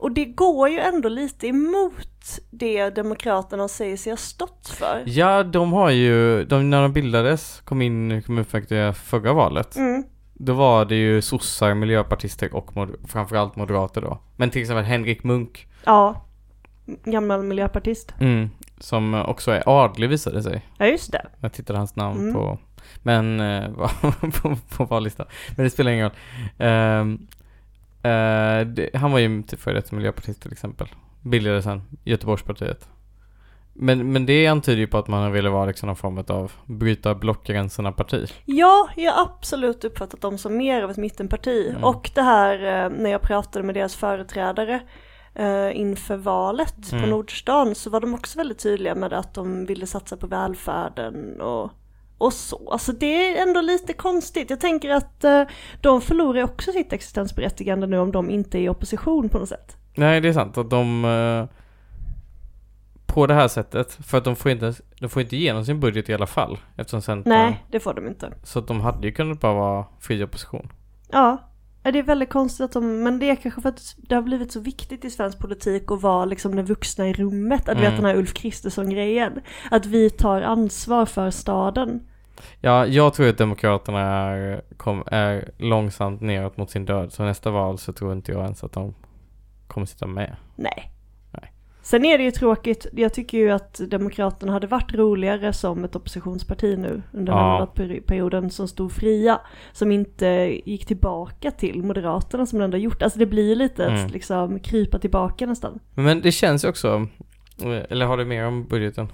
[0.00, 2.06] Och det går ju ändå lite emot
[2.50, 5.02] det Demokraterna säger sig ha stått för.
[5.06, 10.04] ja, de har ju, de, när de bildades, kom in i kommunfullmäktige förra valet, Mm.
[10.34, 14.18] då var det ju sossar, miljöpartister och mod, framförallt moderater då.
[14.36, 16.24] Men till exempel Henrik Munk, Ja,
[17.04, 18.14] gammal miljöpartist.
[18.20, 20.66] mm, som också är adlig visade sig.
[20.78, 21.26] Ja just det.
[21.40, 22.34] Jag tittade hans namn Mm.
[22.34, 22.58] på,
[23.02, 23.70] men, eh,
[24.42, 25.26] på, på vallistan.
[25.56, 26.16] Men det spelar ingen roll.
[26.58, 27.26] Ehm,
[28.02, 30.88] eh, det, han var ju typ före detta miljöpartist till exempel.
[31.22, 32.88] Bildade sen Göteborgspartiet.
[33.72, 37.14] Men, men det antyder ju på att man ville vara liksom någon form av bryta
[37.14, 38.32] blockgränserna parti.
[38.44, 41.68] Ja, jag har absolut uppfattat dem som mer av ett mittenparti.
[41.70, 41.84] Mm.
[41.84, 44.80] Och det här eh, när jag pratade med deras företrädare
[45.34, 47.04] eh, inför valet Mm.
[47.04, 51.40] på Nordstan så var de också väldigt tydliga med att de ville satsa på välfärden
[51.40, 51.70] och,
[52.20, 52.70] och så.
[52.70, 53.06] Alltså det
[53.38, 54.50] är ändå lite konstigt.
[54.50, 55.42] Jag tänker att eh,
[55.80, 59.76] de förlorar också sitt existensberättigande nu om de inte är i opposition på något sätt.
[59.94, 61.56] Nej, det är sant att de eh,
[63.06, 66.08] på det här sättet, för att de får inte, de får inte igenom sin budget
[66.08, 68.32] i alla fall eftersom Centern, Nej, det får de inte.
[68.42, 70.72] så att de hade ju kunnat bara vara fri opposition.
[71.10, 71.36] Ja,
[71.82, 74.52] det är väldigt konstigt att de, men det är kanske för att det har blivit
[74.52, 77.82] så viktigt i svensk politik att vara liksom den vuxna i rummet, att Mm.
[77.90, 79.40] vet den här Ulf Kristersson-grejen.
[79.70, 82.00] Att vi tar ansvar för staden.
[82.60, 87.12] Ja, jag tror att Demokraterna är, kom, är långsamt neråt mot sin död.
[87.12, 88.94] Så nästa val så tror inte jag ens att de
[89.66, 90.36] kommer sitta med.
[90.56, 90.92] Nej.
[91.32, 91.52] Nej.
[91.82, 95.96] Sen är det ju tråkigt, jag tycker ju att Demokraterna hade varit roligare som ett
[95.96, 97.50] oppositionsparti nu under den Ja.
[97.52, 99.40] här mandatperioden som stod fria.
[99.72, 100.26] Som inte
[100.64, 103.02] gick tillbaka till Moderaterna som de ändå gjort.
[103.02, 104.04] Alltså det blir lite Mm.
[104.06, 105.78] att liksom krypa tillbaka nästan.
[105.94, 107.06] Men det känns ju också,
[107.88, 109.08] eller har du mer om budgeten?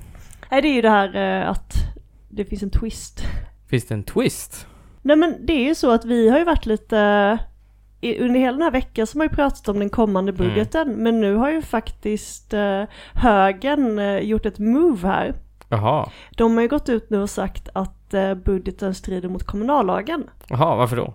[0.51, 1.75] Nej det är ju det här eh, att
[2.29, 3.23] det finns en twist.
[3.71, 4.67] Finns det en twist?
[5.03, 7.39] Nej men det är ju så att vi har ju varit lite,
[8.03, 10.49] under hela den här veckan så har ju pratat om den kommande Mm.
[10.49, 12.83] budgeten, men nu har ju faktiskt eh,
[13.15, 15.35] högern eh, gjort ett move här.
[15.69, 20.25] Jaha, De har ju gått ut nu och sagt att eh, budgeten strider mot kommunallagen.
[20.49, 21.15] jaha, varför då?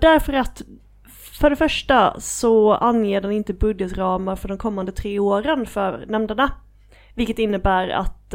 [0.00, 0.62] Därför att
[1.40, 6.50] för det första så anger den inte budgetramar för de kommande tre åren för nämnderna.
[7.14, 8.34] Vilket innebär att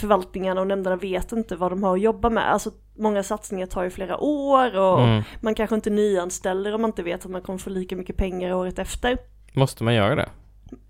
[0.00, 2.52] förvaltningarna och nämnderna vet inte vad de har att jobba med.
[2.52, 5.22] Alltså många satsningar tar ju flera år och Mm.
[5.40, 8.52] man kanske inte nyanställer om man inte vet att man kommer få lika mycket pengar
[8.52, 9.18] året efter.
[9.52, 10.28] Måste man göra det?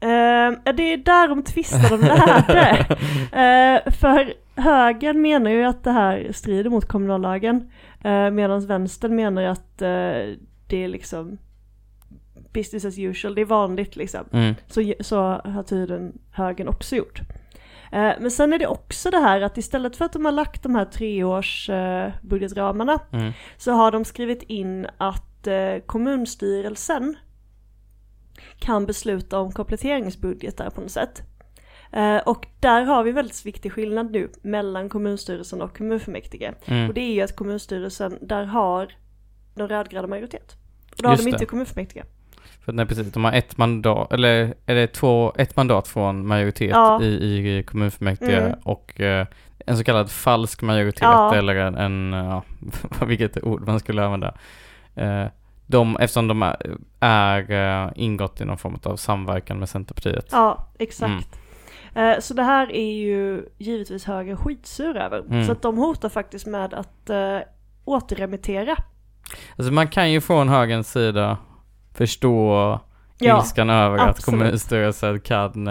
[0.01, 2.87] Eh, ja, det är där de tvistar de lärde.
[3.33, 7.71] Eh, för högern menar ju att det här strider mot kommunallagen.
[8.05, 9.89] Uh, Medan vänstern menar att eh,
[10.67, 11.39] det är liksom
[12.53, 14.21] business as usual, det är vanligt liksom.
[14.33, 14.55] Mm.
[14.67, 17.21] Så, så har tydligen högern också gjort.
[17.93, 20.63] Eh, men sen är det också det här att istället för att de har lagt
[20.63, 22.13] de här treårs eh,
[23.13, 23.33] Mm.
[23.57, 27.17] så har de skrivit in att eh, kommunstyrelsen
[28.59, 31.23] kan besluta om kompletteringsbudgetar på något sätt.
[32.25, 36.55] Och där har vi väldigt viktig skillnad nu mellan kommunstyrelsen och kommunfullmäktige.
[36.65, 36.89] Mm.
[36.89, 38.95] Och det är ju att kommunstyrelsen, där har
[39.55, 40.57] de rödgröna majoritet.
[40.91, 41.35] Och det har Just de det.
[41.35, 42.05] inte i kommunfullmäktige.
[42.65, 46.71] För nej, precis, de har ett mandat, eller är det två, ett mandat från majoritet
[46.71, 47.03] Ja.
[47.03, 47.07] i,
[47.59, 48.59] i kommunfullmäktige Mm.
[48.65, 49.27] och eh,
[49.67, 51.35] en så kallad falsk majoritet Ja.
[51.35, 52.43] eller en, en ja,
[53.07, 54.35] vilket ord man skulle använda.
[54.95, 55.25] Eh,
[55.67, 56.57] de, eftersom de är,
[57.01, 57.51] är
[57.87, 60.29] eh, ingått i någon form av samverkan med Centerpartiet.
[60.33, 61.41] Ja, exakt.
[61.95, 65.19] Eh, Så det här är ju givetvis högern skitsur över.
[65.19, 65.45] Mm.
[65.47, 67.39] Så att de hotar faktiskt med att uh,
[67.85, 68.77] återremittera.
[69.57, 71.39] Alltså man kan ju från högerns sida
[71.95, 72.79] förstå
[73.23, 74.25] Ja, ilskan över att absolut.
[74.25, 75.69] kommunstyrelsen kan,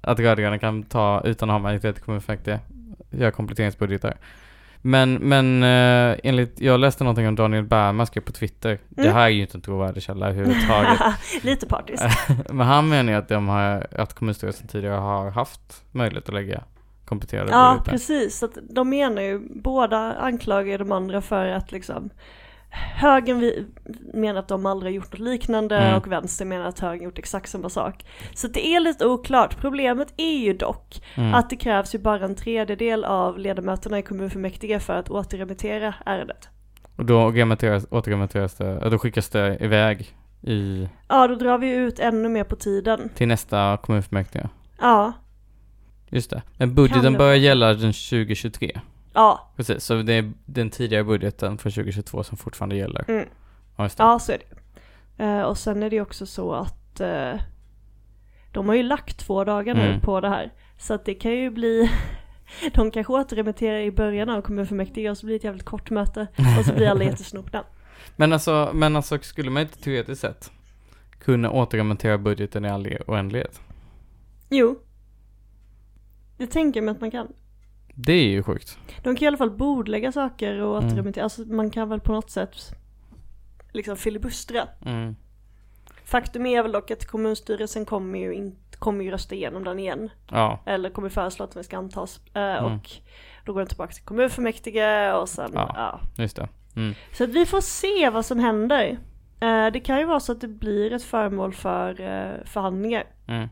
[0.00, 2.58] att rödgröna kan ta, utan att ha majoritet i kommunfullmäktige,
[3.10, 4.14] göra kompletteringsbudgetar.
[4.86, 9.14] Men, men eh, enligt, jag läste någonting om Daniel Bergman skrev på Twitter, det Mm.
[9.14, 11.00] här är ju inte en trovärdig källa överhuvudtaget.
[11.42, 12.02] Lite partisk.
[12.50, 16.60] men han menar ju att, de har, att kommunstyrelsen tidigare har haft möjlighet att lägga
[17.04, 17.92] kompletterade Ja, budgetar.
[17.92, 18.38] precis.
[18.38, 22.10] Så att de menar ju, båda anklagar de andra för att liksom
[22.94, 23.52] Högern
[24.14, 25.96] menar att de aldrig har gjort något liknande Mm.
[25.96, 28.04] och vänster menar att högern gjort exakt samma sak.
[28.34, 29.56] Så det är lite oklart.
[29.60, 31.34] Problemet är ju dock Mm.
[31.34, 36.48] att det krävs ju bara en tredjedel av ledamöterna i kommunfullmäktige för att återremittera ärendet.
[36.96, 40.06] Och då remitteras, återremitteras det, då skickas det iväg
[40.42, 43.10] i, Ja, då drar vi ut ännu mer på tiden.
[43.14, 44.48] till nästa kommunfullmäktige.
[44.80, 45.12] Ja,
[46.08, 46.42] Just det.
[46.58, 48.80] Men budgeten börjar gälla den 2023.
[49.14, 53.04] Ja, Precis, så det är den tidigare budgeten för 2022 som fortfarande gäller.
[53.10, 53.28] Mm.
[53.76, 55.24] Ja, ja så är det.
[55.24, 57.32] Eh, och sen är det ju också så att eh,
[58.52, 60.00] de har ju lagt två dagar nu Mm.
[60.00, 60.52] på det här.
[60.78, 61.90] Så att det kan ju bli
[62.74, 66.26] De kanske återremitterar i början av kommunfullmäktige och så blir det ett jävligt kort möte
[66.58, 67.64] och så blir alla jättesnopna.
[68.16, 70.50] Men alltså, men alltså skulle man inte teoretiskt sett
[71.18, 73.60] kunna återremittera budgeten i all oändlighet?
[74.50, 74.78] Jo.
[76.36, 77.28] Det tänker jag mig att man kan.
[77.94, 78.78] Det är ju sjukt.
[79.02, 80.88] De kan i alla fall bordlägga saker och Mm.
[80.88, 81.24] återremittera.
[81.24, 82.56] Alltså man kan väl på något sätt
[83.72, 84.62] liksom filibustra.
[84.86, 85.16] Mm.
[86.04, 90.10] Faktum är väl dock att kommunstyrelsen kommer ju, in, kommer ju rösta igenom den igen.
[90.30, 92.20] Ja, Eller kommer föreslå att den ska antas.
[92.34, 92.64] Eh, Mm.
[92.64, 92.90] Och
[93.44, 95.72] då går den tillbaka till kommunfullmäktige och sen, Ja.
[95.74, 96.00] ja.
[96.22, 96.48] just det.
[96.76, 96.94] Mm.
[97.12, 98.98] Så att vi får se vad som händer.
[99.40, 103.04] Eh, det kan ju vara så att det blir ett föremål för eh, förhandlingar.
[103.26, 103.48] Mm.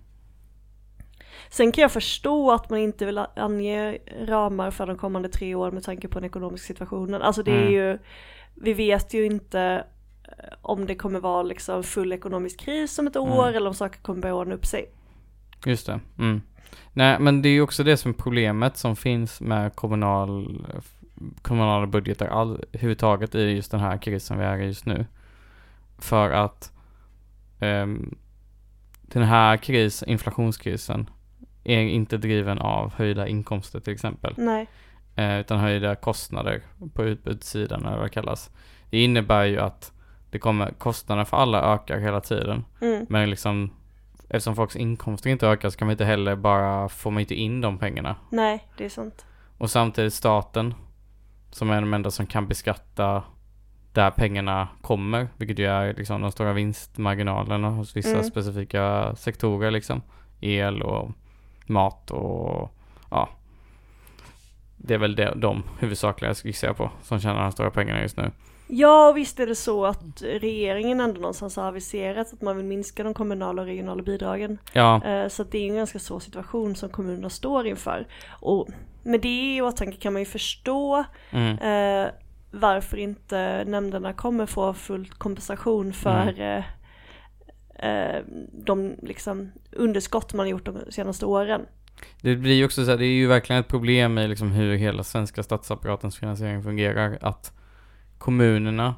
[1.50, 5.74] Sen kan jag förstå att man inte vill ange ramar för de kommande tre åren
[5.74, 7.22] med tanke på den ekonomiska situationen.
[7.22, 7.72] Alltså det är Mm.
[7.72, 7.98] ju,
[8.54, 9.84] vi vet ju inte
[10.24, 13.54] eh, om det kommer vara liksom full ekonomisk kris om ett år Mm.
[13.56, 14.90] eller om saker kommer börja ordna upp sig.
[15.66, 16.00] Just det.
[16.18, 16.42] Mm.
[16.92, 20.66] Nej, men det är ju också det som är problemet som finns med kommunal,
[21.42, 25.06] kommunala budgetar överhuvudtaget i just den här krisen vi är i just nu.
[25.98, 26.72] För att
[27.60, 28.14] ehm,
[29.02, 31.10] den här kris, inflationskrisen,
[31.64, 34.34] är inte driven av höjda inkomster till exempel.
[34.36, 34.66] Nej.
[35.16, 36.62] eh, utan höjda kostnader
[36.94, 38.50] på utbudssidan eller vad det kallas.
[38.90, 39.92] Det innebär ju att
[40.30, 42.64] det kommer, kostnaderna för alla ökar hela tiden.
[42.80, 43.06] Mm.
[43.08, 43.70] Men liksom,
[44.28, 47.60] eftersom folks inkomster inte ökar så kan man inte heller bara, får man inte in
[47.60, 48.16] de pengarna.
[48.30, 49.26] Nej, det är sant.
[49.58, 50.74] Och samtidigt staten,
[51.50, 53.22] som är de enda som kan beskatta
[53.92, 58.24] där pengarna kommer, vilket ju är liksom de stora vinstmarginalerna hos vissa Mm.
[58.24, 60.02] specifika sektorer liksom.
[60.40, 61.10] El och
[61.66, 62.70] mat och
[63.10, 63.28] ja.
[64.76, 68.16] Det är väl det, de huvudsakliga jag jag på, som tjänar de stora pengarna just
[68.16, 68.30] nu.
[68.66, 72.66] Ja, och visst är det så att regeringen ändå någonstans har aviserat att man vill
[72.66, 74.58] minska de kommunala och regionala bidragen.
[74.72, 78.06] Ja, Eh, Så det är en ganska svår situation som kommunerna står inför.
[78.40, 78.68] Och
[79.02, 82.10] med det i åtanke kan man ju förstå mm, eh,
[82.50, 86.64] varför inte nämnderna kommer få full kompensation för eh, eh,
[88.52, 91.60] de liksom underskott man har gjort de senaste åren.
[92.20, 94.74] Det blir ju också så här, det är ju verkligen ett problem i liksom hur
[94.76, 97.18] hela svenska statsapparatens finansiering fungerar.
[97.20, 97.52] Att
[98.18, 98.94] kommunerna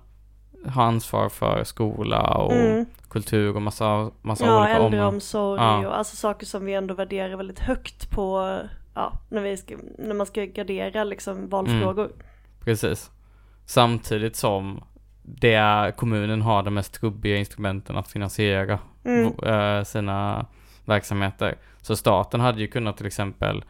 [0.66, 2.86] har ansvar för skola och Mm.
[3.08, 4.84] kultur och massa, massa Ja, olika områden.
[5.00, 5.88] äldreomsorg Ja.
[5.88, 8.58] och alltså saker som vi ändå värderar väldigt högt på,
[8.94, 12.12] ja, när, vi ska, när man ska gardera liksom valfrågor.
[12.60, 13.10] Precis.
[13.66, 14.84] Samtidigt som
[15.26, 19.32] det är, kommunen har de mest trubbiga instrumenten att finansiera Mm.
[19.46, 20.46] eh, sina
[20.84, 21.54] verksamheter.
[21.82, 23.64] Så staten hade ju kunnat till exempel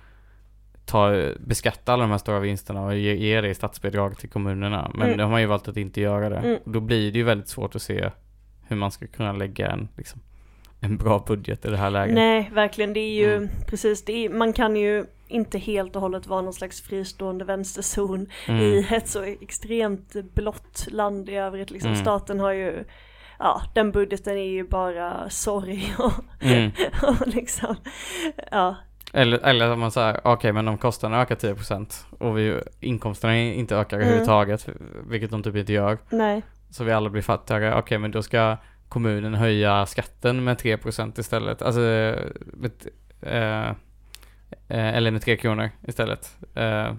[0.84, 4.90] ta, beskatta alla de här stora vinsterna och ge, ge det i statsbidrag till kommunerna.
[4.94, 5.18] Men Mm.
[5.18, 6.36] de har ju valt att inte göra det.
[6.36, 6.58] Mm.
[6.64, 8.10] Då blir det ju väldigt svårt att se
[8.68, 10.20] hur man ska kunna lägga en, liksom,
[10.84, 12.14] en bra budget i det här läget.
[12.14, 12.92] Nej, verkligen.
[12.92, 13.48] Det är ju Mm.
[13.66, 18.60] precis, är, man kan ju inte helt och hållet vara någon slags fristående vänsterzon Mm.
[18.60, 21.70] i ett så extremt blått land i övrigt.
[21.70, 21.90] Liksom.
[21.90, 22.02] Mm.
[22.02, 22.84] Staten har ju,
[23.38, 26.70] ja, den budgeten är ju bara sorg och, Mm.
[27.02, 27.76] och liksom,
[28.50, 28.76] ja.
[29.12, 33.76] Eller, eller att man säger, okej men om kostnaderna ökar 10% och vi, inkomsterna inte
[33.76, 34.06] ökar Mm.
[34.08, 34.68] överhuvudtaget,
[35.08, 36.42] vilket de typ inte gör, Nej.
[36.70, 38.56] så vi alla blir fattigare, okej men då ska
[38.88, 41.80] kommunen höja skatten med 3% istället, alltså
[42.52, 42.72] med,
[43.22, 43.68] eh,
[44.68, 46.36] eh, eller med 3 kronor istället.
[46.54, 46.92] Eh,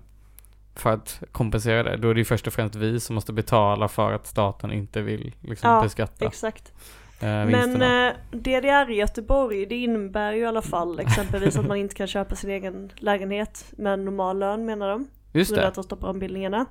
[0.76, 1.98] för att kompensera det.
[1.98, 5.02] Då är det ju först och främst vi som måste betala för att staten inte
[5.02, 6.74] vill liksom, Ja, beskatta Exakt.
[7.20, 11.78] eh, Men eh, DDR i Göteborg, det innebär ju i alla fall exempelvis att man
[11.78, 15.08] inte kan köpa sin egen lägenhet med en normal lön menar de.
[15.32, 15.68] Just det.
[15.68, 16.66] att de stoppar ombildningarna.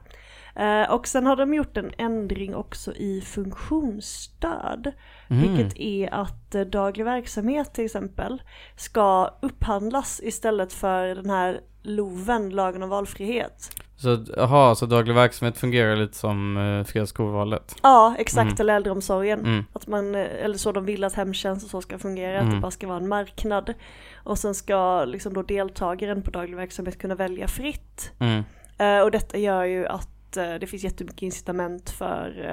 [0.57, 4.93] Eh, och sen har de gjort en ändring också i funktionsstöd.
[5.31, 5.43] Mm.
[5.43, 8.43] Vilket är att eh, daglig verksamhet till exempel
[8.77, 13.71] ska upphandlas istället för den här LOVen, lagen om valfrihet.
[13.97, 17.77] Så, aha, så daglig verksamhet fungerar lite som eh, fria skolvalet?
[17.83, 18.61] Ja, exakt, Mm.
[18.61, 19.41] eller äldreomsorgen.
[19.41, 19.65] Mm.
[19.73, 22.55] Att man, eh, eller så de vill att hemtjänst och så ska fungera, att Mm.
[22.55, 23.75] det bara ska vara en marknad.
[24.17, 28.13] Och sen ska liksom då deltagaren på daglig verksamhet kunna välja fritt.
[28.19, 28.43] Mm.
[28.79, 32.45] Eh, och detta gör ju att eh, det finns jättemycket incitament för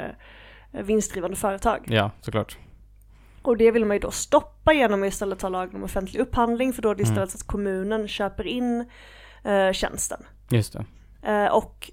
[0.71, 1.85] eh, vinstdrivande företag.
[1.87, 2.57] Ja, såklart.
[3.41, 6.73] Och det vill man ju då stoppa genom att istället ta lagen om offentlig upphandling
[6.73, 7.11] för då är det Mm.
[7.13, 8.85] istället så att kommunen köper in
[9.43, 10.23] eh, tjänsten.
[10.49, 11.49] Just det.
[11.51, 11.91] Och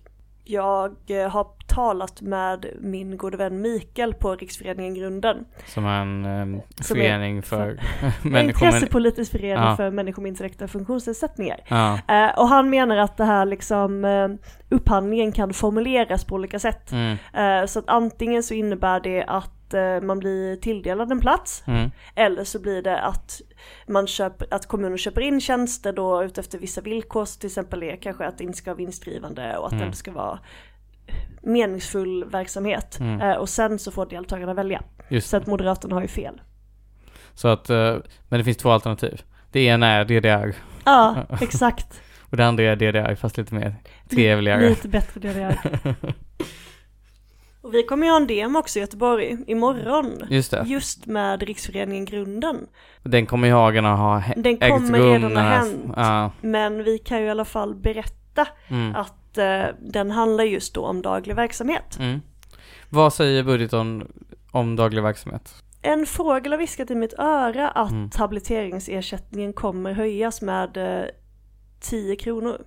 [0.50, 5.44] jag eh, har talat med min gode vän Mikael på Riksföreningen Grunden.
[5.66, 7.68] Som en eh, Som är- förening för
[8.24, 8.44] En människor med...
[8.74, 9.76] intressepolitisk förening Ja.
[9.76, 11.60] för människor med intellektuella funktionsnedsättningar.
[11.68, 11.98] Ja.
[12.08, 14.28] Eh, och han menar att det här liksom eh,
[14.76, 16.92] upphandlingen kan formuleras på olika sätt.
[16.92, 17.16] Mm.
[17.34, 19.54] Eh, så att antingen så innebär det att
[20.02, 21.90] man blir tilldelad en plats Mm.
[22.14, 23.40] eller så blir det att,
[23.86, 27.96] man köper, att kommunen köper in tjänster då utefter vissa villkor, så till exempel är
[27.96, 29.90] kanske att det inte ska vara vinstdrivande och att Mm.
[29.90, 30.38] det ska vara
[31.42, 33.00] meningsfull verksamhet.
[33.00, 33.20] Mm.
[33.20, 34.82] Eh, och sen så får deltagarna välja.
[35.08, 36.40] Just Så att Moderaterna har ju fel.
[37.34, 37.96] Så att, eh,
[38.28, 39.22] men det finns två alternativ.
[39.52, 42.00] Det ena är DDR Ja, exakt.
[42.30, 43.74] och det andra är DDR fast lite mer
[44.10, 44.68] trevligare.
[44.68, 45.58] Lite bättre är.
[47.68, 50.22] Och vi kommer ju ha en demo också i Göteborg imorgon.
[50.30, 50.64] Just det.
[50.66, 52.66] Just med Riksföreningen Grunden.
[53.02, 55.92] Den kommer gärna ha hä- Den ägt kommer rum redan ha hänt.
[55.96, 56.30] Ja.
[56.40, 58.94] Men vi kan ju i alla fall berätta Mm.
[58.94, 61.96] att eh, den handlar just då om daglig verksamhet.
[62.00, 62.20] Mm.
[62.90, 64.12] Vad säger budgeten
[64.52, 65.54] om daglig verksamhet?
[65.82, 68.10] En fågel har viskat i mitt öra att Mm.
[68.18, 71.04] habiliteringsersättningen kommer höjas med eh,
[71.80, 72.60] 10 kronor.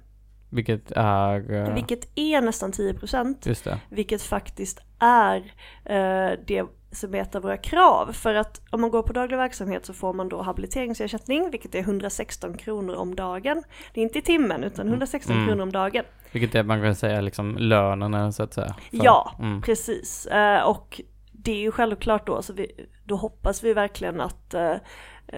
[0.50, 1.54] Vilket är...
[1.68, 3.48] eh, Vilket är nästan 10 procent.
[3.90, 5.38] Vilket faktiskt är
[5.86, 8.12] eh, det som är ett av våra krav.
[8.14, 11.80] För att om man går på daglig verksamhet så får man då habiliteringsersättning, vilket är
[11.80, 13.64] 116 kronor om dagen.
[13.94, 15.48] Det är inte i timmen, utan 116 Mm.
[15.48, 16.04] kronor om dagen.
[16.32, 18.68] Vilket är, man kan säga, liksom lönen så att säga.
[18.90, 19.62] för- Ja, Mm.
[19.62, 20.26] precis.
[20.26, 24.74] Eh, och det är ju självklart då, så vi, då hoppas vi verkligen att eh,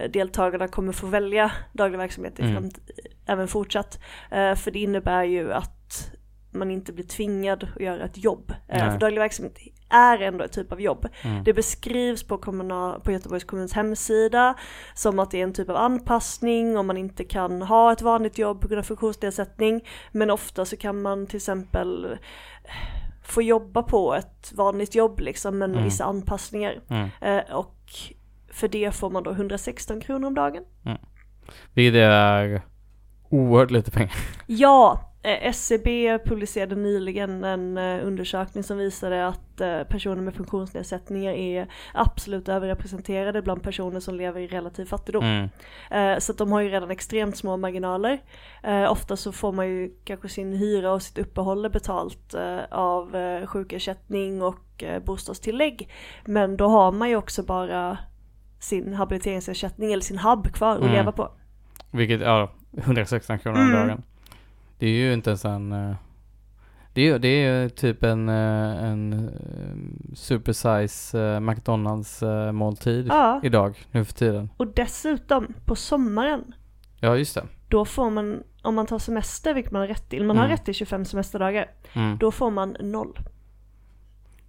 [0.09, 2.69] deltagarna kommer få välja daglig verksamhet Mm.
[3.25, 3.99] även fortsatt.
[4.29, 6.11] För det innebär ju att
[6.53, 8.51] man inte blir tvingad att göra ett jobb.
[8.51, 8.91] Eh, Nej.
[8.91, 9.57] för daglig verksamhet
[9.89, 11.07] är ändå ett typ av jobb.
[11.23, 11.43] Mm.
[11.43, 14.55] Det beskrivs på, kommunal, på Göteborgs kommuns hemsida
[14.95, 18.37] som att det är en typ av anpassning om man inte kan ha ett vanligt
[18.37, 19.81] jobb på grund av funktionsnedsättning.
[20.11, 22.17] Men ofta så kan man till exempel eh,
[23.23, 25.83] få jobba på ett vanligt jobb liksom men med Mm.
[25.85, 26.81] vissa anpassningar.
[26.89, 27.09] Mm.
[27.21, 27.75] Eh, och
[28.51, 30.63] för det får man då 116 kronor om dagen.
[31.73, 32.61] Vilket är
[33.29, 34.13] oerhört lite pengar.
[34.47, 41.67] Ja, SCB publicerade nyligen en eh, undersökning som visade att eh, personer med funktionsnedsättningar är
[41.93, 45.23] absolut överrepresenterade bland personer som lever i relativ fattigdom.
[45.23, 45.49] Mm.
[45.91, 48.19] Eh, Så att de har ju redan extremt små marginaler.
[48.63, 53.15] Eh, Ofta så får man ju kanske sin hyra och sitt uppehåll betalt eh, av
[53.15, 55.89] eh, sjukersättning och eh, bostadstillägg.
[56.25, 57.97] Men då har man ju också bara
[58.59, 60.91] sin habiliteringsersättning eller sin hab kvar att Mm.
[60.93, 61.31] leva på.
[61.91, 63.87] Vilket, ja, 116 kronor om Mm.
[63.87, 64.03] dagen.
[64.83, 65.71] Det är ju inte ens en...
[65.71, 65.95] eh,
[66.93, 73.75] Det är ju det är typ en, eh, en eh, supersize McDonalds måltid Ja, idag,
[73.91, 74.49] nu för tiden.
[74.57, 76.53] och dessutom på sommaren
[76.99, 77.43] Ja, just det.
[77.67, 80.57] då får man, om man tar semester, vilket man har rätt till, man har Mm.
[80.57, 82.17] rätt till 25 semesterdagar, Mm.
[82.17, 83.19] då får man noll.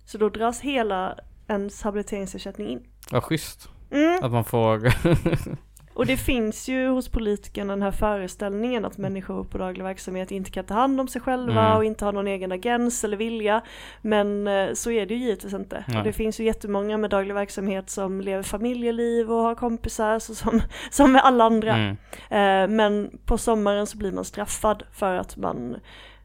[0.04, 2.80] Så då dras hela ens habiliteringsersättning in.
[3.12, 3.68] Vad schysst.
[3.90, 4.24] Mm.
[4.24, 4.80] Att man får...
[5.94, 10.50] Och det finns ju hos politikerna den här föreställningen att människor på daglig verksamhet inte
[10.50, 11.76] kan ta hand om sig själva Mm.
[11.76, 13.60] och inte har någon egen agens eller vilja.
[14.02, 15.84] Men eh, så är det ju givetvis inte.
[15.88, 15.98] Nej.
[15.98, 20.34] Och det finns ju jättemånga med daglig verksamhet som lever familjeliv och har kompisar så
[20.34, 21.74] som, som med alla andra.
[21.76, 21.96] Mm.
[22.30, 25.76] Eh, men på sommaren så blir man straffad för att man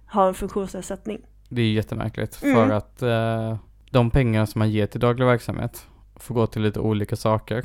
[0.05, 1.21] har en funktionsnedsättning.
[1.49, 2.55] Det är jättemärkligt Mm.
[2.55, 3.57] för att eh,
[3.91, 7.63] de pengar som man ger till daglig verksamhet får gå till lite olika saker.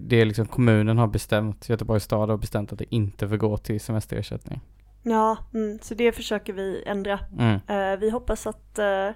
[0.00, 3.56] Det är liksom kommunen har bestämt, Göteborgs stad har bestämt att det inte får gå
[3.56, 4.60] till semesterersättning.
[5.02, 7.18] Ja, mm, så det försöker vi ändra.
[7.38, 7.60] Mm.
[7.68, 9.10] Eh, vi hoppas att eh,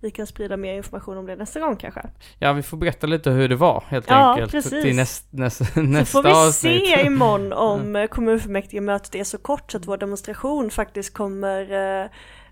[0.00, 2.00] vi kan sprida mer information om det nästa gång kanske.
[2.38, 4.82] Ja, vi får berätta lite hur det var helt Ja, enkelt precis.
[4.82, 6.88] till näst, näst, Så nästa får vi avsnitt.
[6.88, 11.70] se imorgon om eh, kommunfullmäktige-mötet är så kort så att vår demonstration faktiskt kommer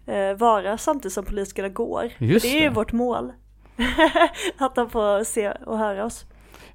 [0.06, 2.10] eh, vara samtidigt som politikerna går.
[2.18, 3.32] Just För det är ju vårt mål.
[4.58, 6.26] att de får se och höra oss.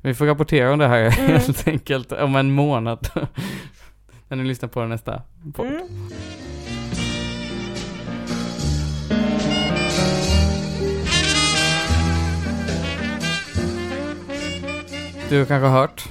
[0.02, 1.32] Vi får rapportera om det här Mm.
[1.32, 3.08] helt enkelt om en månad.
[4.28, 5.22] När ni lyssnar på nästa
[5.54, 5.66] podd.
[5.68, 5.88] Mm.
[15.30, 16.04] Du har kanske hört?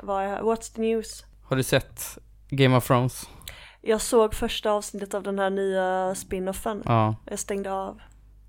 [0.00, 1.24] What's the news?
[1.42, 2.18] Har du sett
[2.50, 3.28] Game of Thrones?
[3.80, 6.82] Jag såg första avsnittet av den här nya spinoffen.
[6.84, 8.00] Ja, Jag stängde av.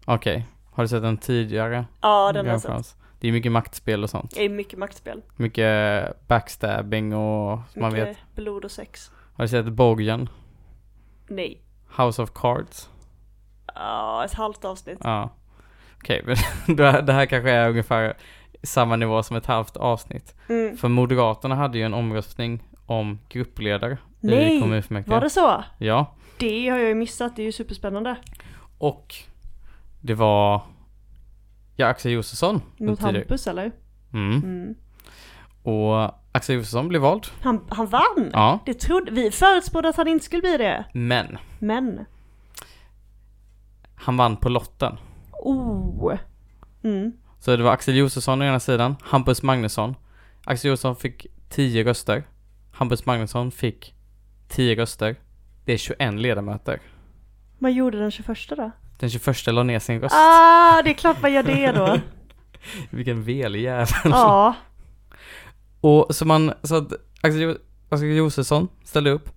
[0.05, 0.45] okej.
[0.71, 1.85] Har du sett den tidigare?
[2.01, 2.95] Ja, den har jag sett.
[3.25, 4.31] Det är mycket maktspel och sånt.
[4.35, 5.21] Det är mycket maktspel.
[5.35, 8.17] Mycket backstabbing och som man Mycket vet.
[8.35, 9.11] blod och sex.
[9.33, 10.29] Har du sett Borgen?
[11.27, 11.61] Nej.
[11.97, 12.89] House of Cards?
[13.75, 14.97] Ja, ett halvt avsnitt.
[15.03, 15.29] Ja.
[15.97, 16.35] Okej, men
[17.05, 18.17] det här- kanske är ungefär
[18.63, 20.35] samma nivå som ett halvt avsnitt.
[20.49, 20.77] Mm.
[20.77, 25.11] För Moderaterna hade ju en omröstning om gruppledare i Nej, kommunfullmäktige.
[25.13, 25.63] Var det så?
[25.77, 28.15] Ja, Det har jag ju missat, det är ju superspännande.
[28.77, 29.15] och
[30.01, 30.61] det var
[31.75, 32.61] ja, Axel Josefsson.
[32.77, 32.99] Mot.
[32.99, 33.71] Hampus eller?
[34.13, 34.37] Mm.
[34.43, 34.75] Mm.
[35.63, 37.27] Och Axel Josefsson blev vald.
[37.41, 38.29] Han, han vann!
[38.33, 40.85] Ja, Det trodde vi, förutspådde att han inte skulle bli det.
[40.93, 42.05] men Men,
[43.95, 44.97] han vann på lotten.
[45.31, 46.15] oh.
[46.83, 47.11] Mm.
[47.39, 49.95] Så det var Axel Josefsson å ena sidan, Hampus Magnusson.
[50.45, 52.23] Axel Josefsson fick 10 röster.
[52.71, 53.93] Hampus Magnusson fick
[54.47, 55.15] 10 röster.
[55.65, 56.79] Det är 21 ledamöter.
[57.59, 58.71] Vad gjorde den 21 då?
[58.99, 60.15] Den 21 la ner sin röst.
[60.15, 61.99] Ah, det är klart man gör det då.
[62.89, 63.87] Vilken velig jävel.
[64.03, 64.53] ja.
[65.81, 66.91] Och så man, så att
[67.21, 67.57] Axel, Jo-
[67.89, 69.29] Axel Josefsson ställde upp.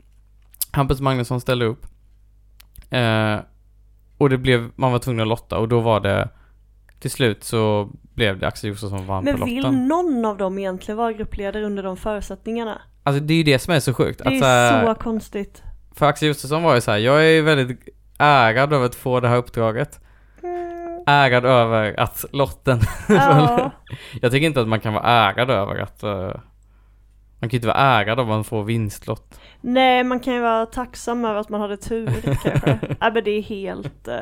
[0.72, 1.86] Hampus Magnusson ställde upp.
[2.90, 3.36] Eh,
[4.18, 6.28] och det blev, man var tvungen att lotta och då var det,
[7.00, 9.88] till slut så blev det Axel Josefsson vann på Men vill lotten.
[9.88, 12.82] någon av dem egentligen vara gruppledare under de förutsättningarna?
[13.02, 14.18] Alltså det är ju det som är så sjukt.
[14.18, 14.40] Det att, är så
[14.80, 15.62] så här, konstigt.
[15.94, 17.80] För Axel Josefsson var ju så här, jag är väldigt
[18.18, 20.00] ärad över att få det här uppdraget.
[20.42, 21.02] Mm.
[21.06, 23.70] Ärad över att lotten Ja.
[24.22, 26.10] Jag tycker inte att man kan vara ärad över att eh,
[27.40, 29.40] Man kan ju inte vara ärad om man får vinstlott.
[29.60, 32.78] Nej, man kan ju vara tacksam över att man hade tur kanske.
[33.00, 34.08] Nej men det är helt...
[34.08, 34.20] Eh...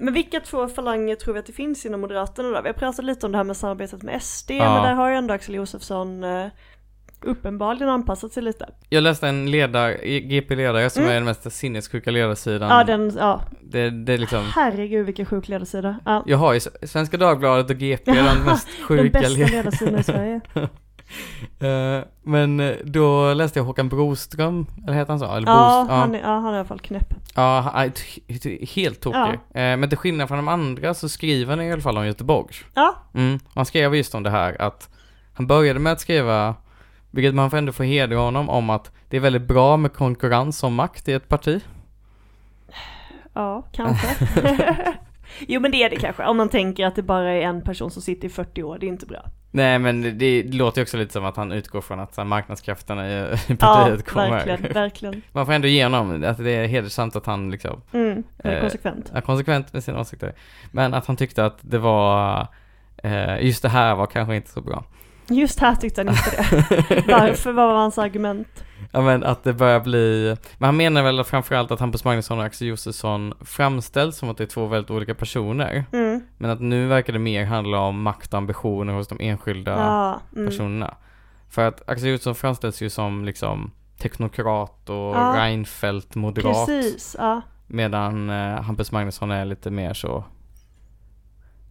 [0.00, 2.62] Men vilka två falanger tror vi att det finns inom Moderaterna då?
[2.62, 4.74] Vi har pratat lite om det här med samarbetet med SD, Ja.
[4.74, 6.46] men där har ju ändå Axel Josefsson eh,
[7.22, 8.68] uppenbarligen anpassat sig lite.
[8.88, 11.10] Jag läste en ledare, GP-ledare som Mm.
[11.10, 12.70] är den mest sinnessjuka ledarsidan.
[12.70, 13.40] Ja, den, ja.
[13.62, 15.98] det, det är liksom Herregud vilken sjuk ledarsida.
[16.04, 16.22] Ja.
[16.26, 19.98] Jag har ju Svenska Dagbladet och GP, Ja, de mest Den sjuka bästa led- ledarsidan
[19.98, 20.40] i Sverige.
[21.60, 25.34] Eh, Men eh, då läste jag Håkan Broström, eller heter han så?
[25.36, 27.14] Eller Ja, Brost- han är, ja, han är i alla fall knäpp.
[27.34, 29.20] Ja, han är helt tokig.
[29.54, 32.54] Eh, Men till skillnad från de andra så skriver han i alla fall om Göteborg.
[32.74, 33.38] Ja, Mm.
[33.54, 34.88] Han skrev just om det här att
[35.34, 36.54] han började med att skriva,
[37.10, 40.62] vilket man får ändå få hedra honom, om att det är väldigt bra med konkurrens
[40.62, 41.60] om makt i ett parti.
[43.34, 44.08] ja kanske.
[45.48, 47.90] jo men det är det kanske, om man tänker att det bara är en person
[47.90, 49.24] som sitter i 40 år, det är inte bra.
[49.50, 52.20] Nej men det, det låter ju också lite som att han utgår från att så
[52.20, 54.30] här, marknadskrafterna i, i Ja, partiet kommer.
[54.30, 55.22] verkligen, verkligen.
[55.32, 58.60] Man får ändå ge honom att det är hedersamt att han liksom Mm, är Eh,
[58.60, 59.10] konsekvent.
[59.14, 60.32] är konsekvent med sina åsikter.
[60.72, 62.46] Men att han tyckte att det var,
[62.96, 64.84] eh, just det här var kanske inte så bra.
[65.28, 67.04] Just här tyckte han inte det.
[67.12, 67.52] Varför?
[67.52, 68.64] Vad var hans argument?
[68.92, 72.44] Ja men att det börjar bli, men han menar väl framförallt att Hampus Magnusson och
[72.44, 75.84] Axel Josefsson framställs som att det är två väldigt olika personer.
[75.92, 76.20] Mm.
[76.38, 80.20] Men att nu verkar det mer handla om makt och ambitioner hos de enskilda Ja,
[80.36, 80.48] mm.
[80.48, 80.94] personerna.
[81.50, 85.34] För att Axel Josefsson framställs ju som liksom teknokrat och Ja.
[85.36, 86.66] Reinfeldt moderat.
[86.66, 87.42] Precis, ja.
[87.66, 90.24] Medan eh, Hampus Magnusson är lite mer så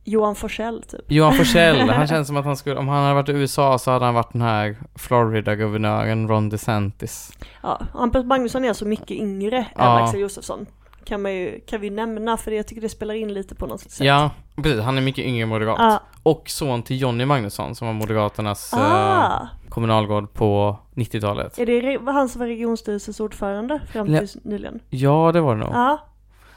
[0.10, 1.02] Johan Forsell typ.
[1.12, 3.92] Johan Forsell, han känns som att han skulle, om han hade varit i USA så
[3.92, 7.32] hade han varit den här Florida-guvernören Ron DeSantis.
[7.64, 10.04] Ja, Hampus Magnusson är så mycket yngre än Ja.
[10.04, 10.66] Axel Josefsson.
[11.06, 13.82] Kan, man ju, kan vi nämna, för jag tycker det spelar in lite på något
[13.82, 14.00] sätt.
[14.06, 14.82] Ja, precis.
[14.82, 15.76] Han är mycket yngre moderat.
[15.80, 16.00] Ja.
[16.24, 21.60] Och son till Jonny Magnusson som var Moderaternas eh, Ah, kommunalråd på 90-talet.
[21.60, 24.80] är det han som var regionstyrelsens ordförande fram till nyligen?
[24.90, 25.74] Ja, det var det nog.
[25.74, 26.00] Ja,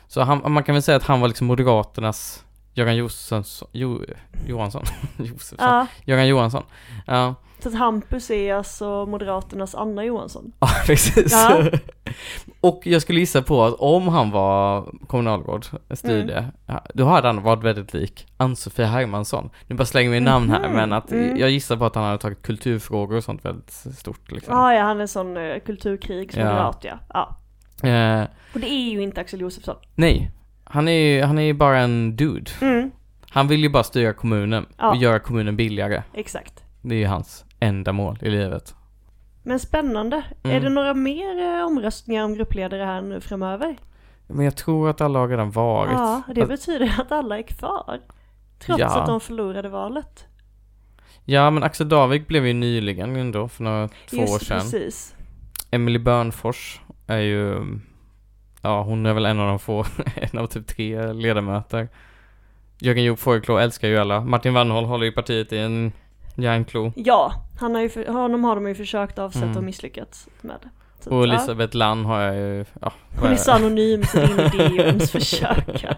[0.09, 2.45] Så han, man kan väl säga att han var liksom Moderaternas
[2.81, 4.05] Göran Josefsson, jo,
[4.47, 4.83] Johansson,
[5.17, 6.63] Josefsson, Ja, Göran Johansson.
[7.07, 10.53] Ja, så att Hampus är alltså Moderaternas Anna Johansson.
[10.61, 11.33] ja precis.
[11.33, 11.65] Ja.
[12.61, 17.43] Och jag skulle gissa på att om han var kommunalråd, styrde, ja, då hade han
[17.43, 19.51] varit väldigt lik Ann-Sofie Hermansson.
[19.67, 21.37] Nu bara slänger vi namn här, Mhm, men att mm.
[21.37, 24.55] jag gissar på att han hade tagit kulturfrågor och sånt väldigt stort liksom.
[24.57, 26.99] Ja, ja, han är sån uh, kulturkrigsmoderat ja.
[27.09, 27.37] ja.
[27.89, 29.77] Eh, Och det är ju inte Axel Josefsson.
[29.95, 30.31] nej,
[30.71, 32.51] han är ju han är ju bara en dude.
[32.61, 32.91] Mm,
[33.31, 34.91] Han vill ju bara styra kommunen Ja.
[34.91, 36.03] och göra kommunen billigare.
[36.15, 36.65] exakt.
[36.83, 38.75] Det är ju hans enda mål i livet.
[39.43, 40.23] Men spännande.
[40.43, 40.57] Mm.
[40.57, 43.77] Är det några mer eh, omröstningar om gruppledare här nu framöver?
[44.27, 45.93] Men jag tror att alla har redan varit.
[45.93, 48.01] Ja, det Att- betyder att alla är kvar.
[48.59, 49.01] Trots Ja.
[49.01, 50.27] att de förlorade valet.
[51.25, 54.61] Ja, men Axel Davik blev ju nyligen ändå, för några två år sedan.
[54.61, 55.15] precis.
[55.71, 57.65] Emily Börnfors är ju,
[58.63, 59.85] ja hon är väl en av de få,
[60.15, 61.89] en av typ tre ledamöter.
[62.79, 64.21] Jörgen Joop Fågelklå älskar ju alla.
[64.21, 65.93] Martin Wannhåll håller ju partiet i en
[66.35, 66.93] järnklo.
[66.97, 69.57] Ja, han har ju för, honom har de ju försökt avsätta Mm.
[69.57, 70.57] och misslyckats med.
[71.01, 72.93] Så Och att, ja, Elisabeth Lann har jag ju, ja.
[73.21, 75.97] hon är så anonym så det är ingen idé att ens försöka.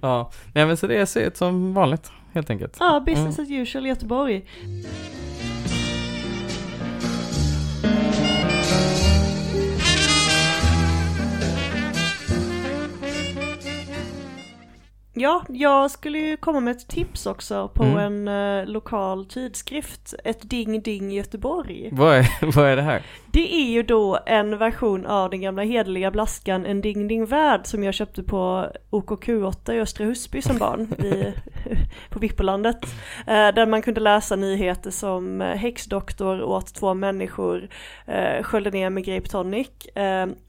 [0.00, 2.76] ja, nej men så det ser ut som vanligt, helt enkelt.
[2.80, 4.44] Ja, business as usual i Göteborg.
[15.14, 18.26] Ja, jag skulle ju komma med ett tips också på Mm.
[18.26, 21.88] en eh, lokal tidskrift, ett Ding Ding Göteborg.
[21.92, 23.02] Vad är, vad är det här?
[23.32, 27.60] Det är ju då en version av den gamla hederliga blaskan En Ding Ding Värld
[27.64, 31.34] som jag köpte på OKQ8 i Östra Husby som barn i,
[32.10, 32.84] på Vippolandet.
[33.26, 37.68] Eh, där man kunde läsa nyheter som eh, häxdoktor åt två människor,
[38.06, 39.68] eh, sköljde ner med grape tonic.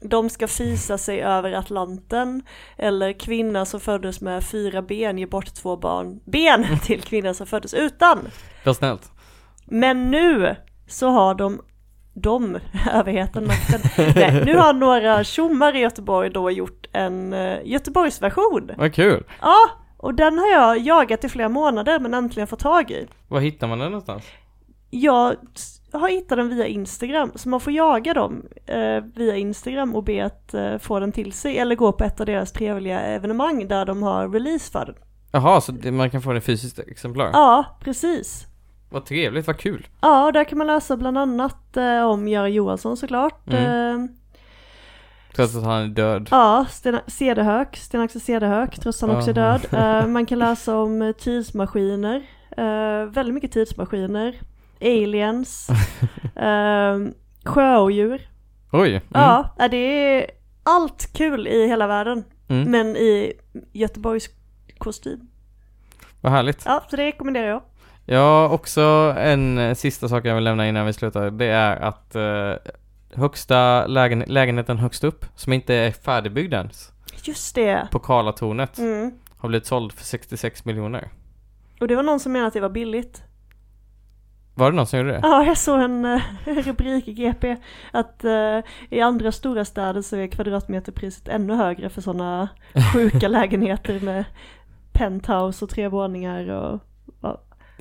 [0.00, 2.42] De ska fisa sig över Atlanten.
[2.76, 7.46] Eller kvinna som föddes med fyra ben ger bort två barn, ben till kvinna som
[7.46, 8.18] föddes utan.
[8.64, 9.12] Vad snällt.
[9.64, 10.56] Men nu
[10.86, 11.60] så har de,
[12.14, 12.58] de,
[12.92, 13.80] överheten, makten,
[14.14, 18.70] nej, nu har några tjommar i Göteborg då gjort en uh, Göteborgsversion.
[18.76, 19.24] Vad kul.
[19.40, 19.56] Ja,
[19.96, 23.06] och den har jag jagat i flera månader men äntligen fått tag i.
[23.28, 24.24] Var hittar man den någonstans?
[24.90, 25.36] Jag
[25.92, 30.24] har hittat den via Instagram, så man får jaga dem eh, via Instagram och be
[30.24, 33.86] att eh, få den till sig eller gå på ett av deras trevliga evenemang där
[33.86, 34.94] de har release för den.
[35.32, 37.30] Jaha, så det, man kan få den i fysiskt exemplar?
[37.32, 38.46] Ja, precis.
[38.94, 39.86] Vad trevligt, vad kul.
[40.00, 43.48] Ja, där kan man läsa bland annat eh, om Göran Johansson såklart.
[43.52, 44.00] Mm.
[44.04, 44.08] Eh,
[45.36, 46.28] Trots att han är död.
[46.30, 49.60] Ja, Sten Cederhök, Sten-Axel Cederhök, trots att han också är död.
[49.72, 52.22] Eh, man kan läsa om eh, tidsmaskiner,
[52.56, 54.34] eh, väldigt mycket tidsmaskiner,
[54.80, 55.68] aliens,
[56.36, 57.10] uh,
[57.44, 58.28] sjöodjur.
[58.72, 58.90] Oj.
[58.90, 59.02] Mm.
[59.12, 60.30] Ja, det är
[60.62, 62.70] allt kul i hela världen, Mm.
[62.70, 63.32] men i
[63.72, 64.28] Göteborgs
[64.78, 65.20] kostym.
[66.20, 66.62] Vad härligt.
[66.66, 67.62] Ja, så det rekommenderar jag.
[68.06, 71.30] Ja, också en eh, sista sak jag vill lämna innan vi slutar.
[71.30, 72.52] Det är att eh,
[73.14, 76.92] högsta lägen lägenheten högst upp, som inte är färdigbyggd ens,
[77.22, 77.88] Just det.
[77.92, 79.12] på Karlatornet, Mm.
[79.38, 81.08] har blivit såld för 66 miljoner.
[81.80, 83.22] Och det var någon som menade att det var billigt.
[84.54, 85.20] Var det någon som gjorde det?
[85.22, 87.56] Ja, jag såg en eh, rubrik i GP
[87.92, 88.58] att eh,
[88.90, 92.48] i andra stora städer så är kvadratmeterpriset ännu högre för sådana
[92.94, 94.24] sjuka lägenheter med
[94.92, 96.80] penthouse och tre våningar och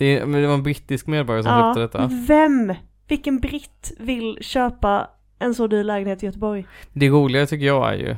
[0.04, 2.10] Det, är, det var en brittisk medborgare som ja, köpte detta.
[2.28, 2.74] vem,
[3.08, 5.08] vilken britt vill köpa
[5.40, 6.66] en så dyr lägenhet i Göteborg?
[6.94, 8.16] Det roliga tycker jag är ju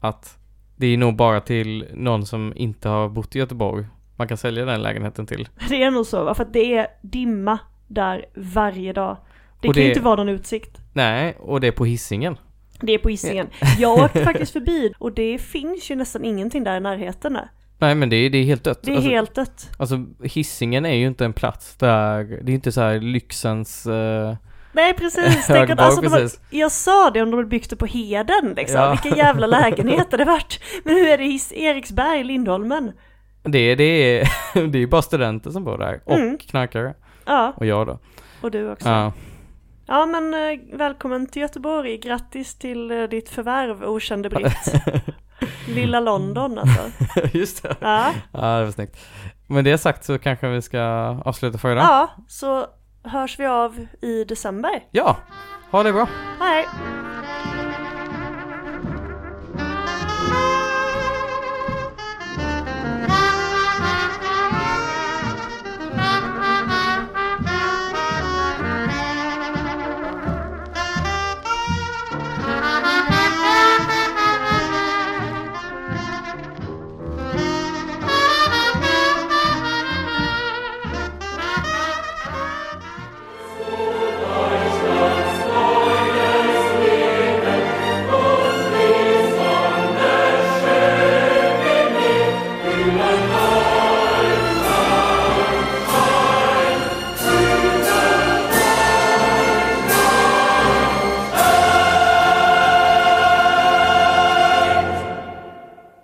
[0.00, 0.38] att
[0.76, 4.64] det är nog bara till någon som inte har bott i Göteborg man kan sälja
[4.64, 5.48] den lägenheten till.
[5.68, 7.58] Det är nog så, för att det är dimma
[7.88, 9.16] där varje dag.
[9.60, 10.78] Det Och kan ju det- inte vara någon utsikt.
[10.92, 12.36] Nej, och det är på hissingen.
[12.80, 13.46] Det är på Hisingen.
[13.78, 17.38] Jag åkte faktiskt förbi och det finns ju nästan ingenting där i närheten.
[17.78, 18.78] Nej men det är, det är helt dött.
[18.82, 19.70] Det är alltså, helt dött.
[19.78, 23.86] alltså hissingen är ju inte en plats där, det är inte så här lyxens...
[23.86, 24.36] eh,
[24.72, 26.40] Nej precis, tänk att, alltså, precis.
[26.50, 28.90] jag sa det om de hade byggt det på Heden liksom, Ja.
[28.90, 30.60] vilken jävla lägenhet det varit.
[30.84, 32.92] Men hur är det i Eriksberg, Lindholmen?
[33.42, 34.28] det, det är
[34.68, 36.38] det är bara studenter som bor där, och Mm.
[36.38, 36.94] knarkare.
[37.26, 37.98] Ja, Och jag då.
[38.40, 38.88] och du också.
[38.88, 39.12] Ja,
[39.86, 40.06] Ja.
[40.06, 44.72] men eh, välkommen till Göteborg, grattis till eh, ditt förvärv, okände britt.
[45.68, 46.80] Lilla London alltså.
[47.38, 47.76] Just det.
[47.80, 48.96] Ja, Ja, det var snyggt.
[49.46, 50.80] Men det sagt så kanske vi ska
[51.24, 51.84] avsluta för idag.
[51.84, 52.66] ja, så
[53.04, 54.82] hörs vi av i december.
[54.90, 55.16] Ja,
[55.70, 56.08] ha det bra.
[56.40, 56.97] Hej!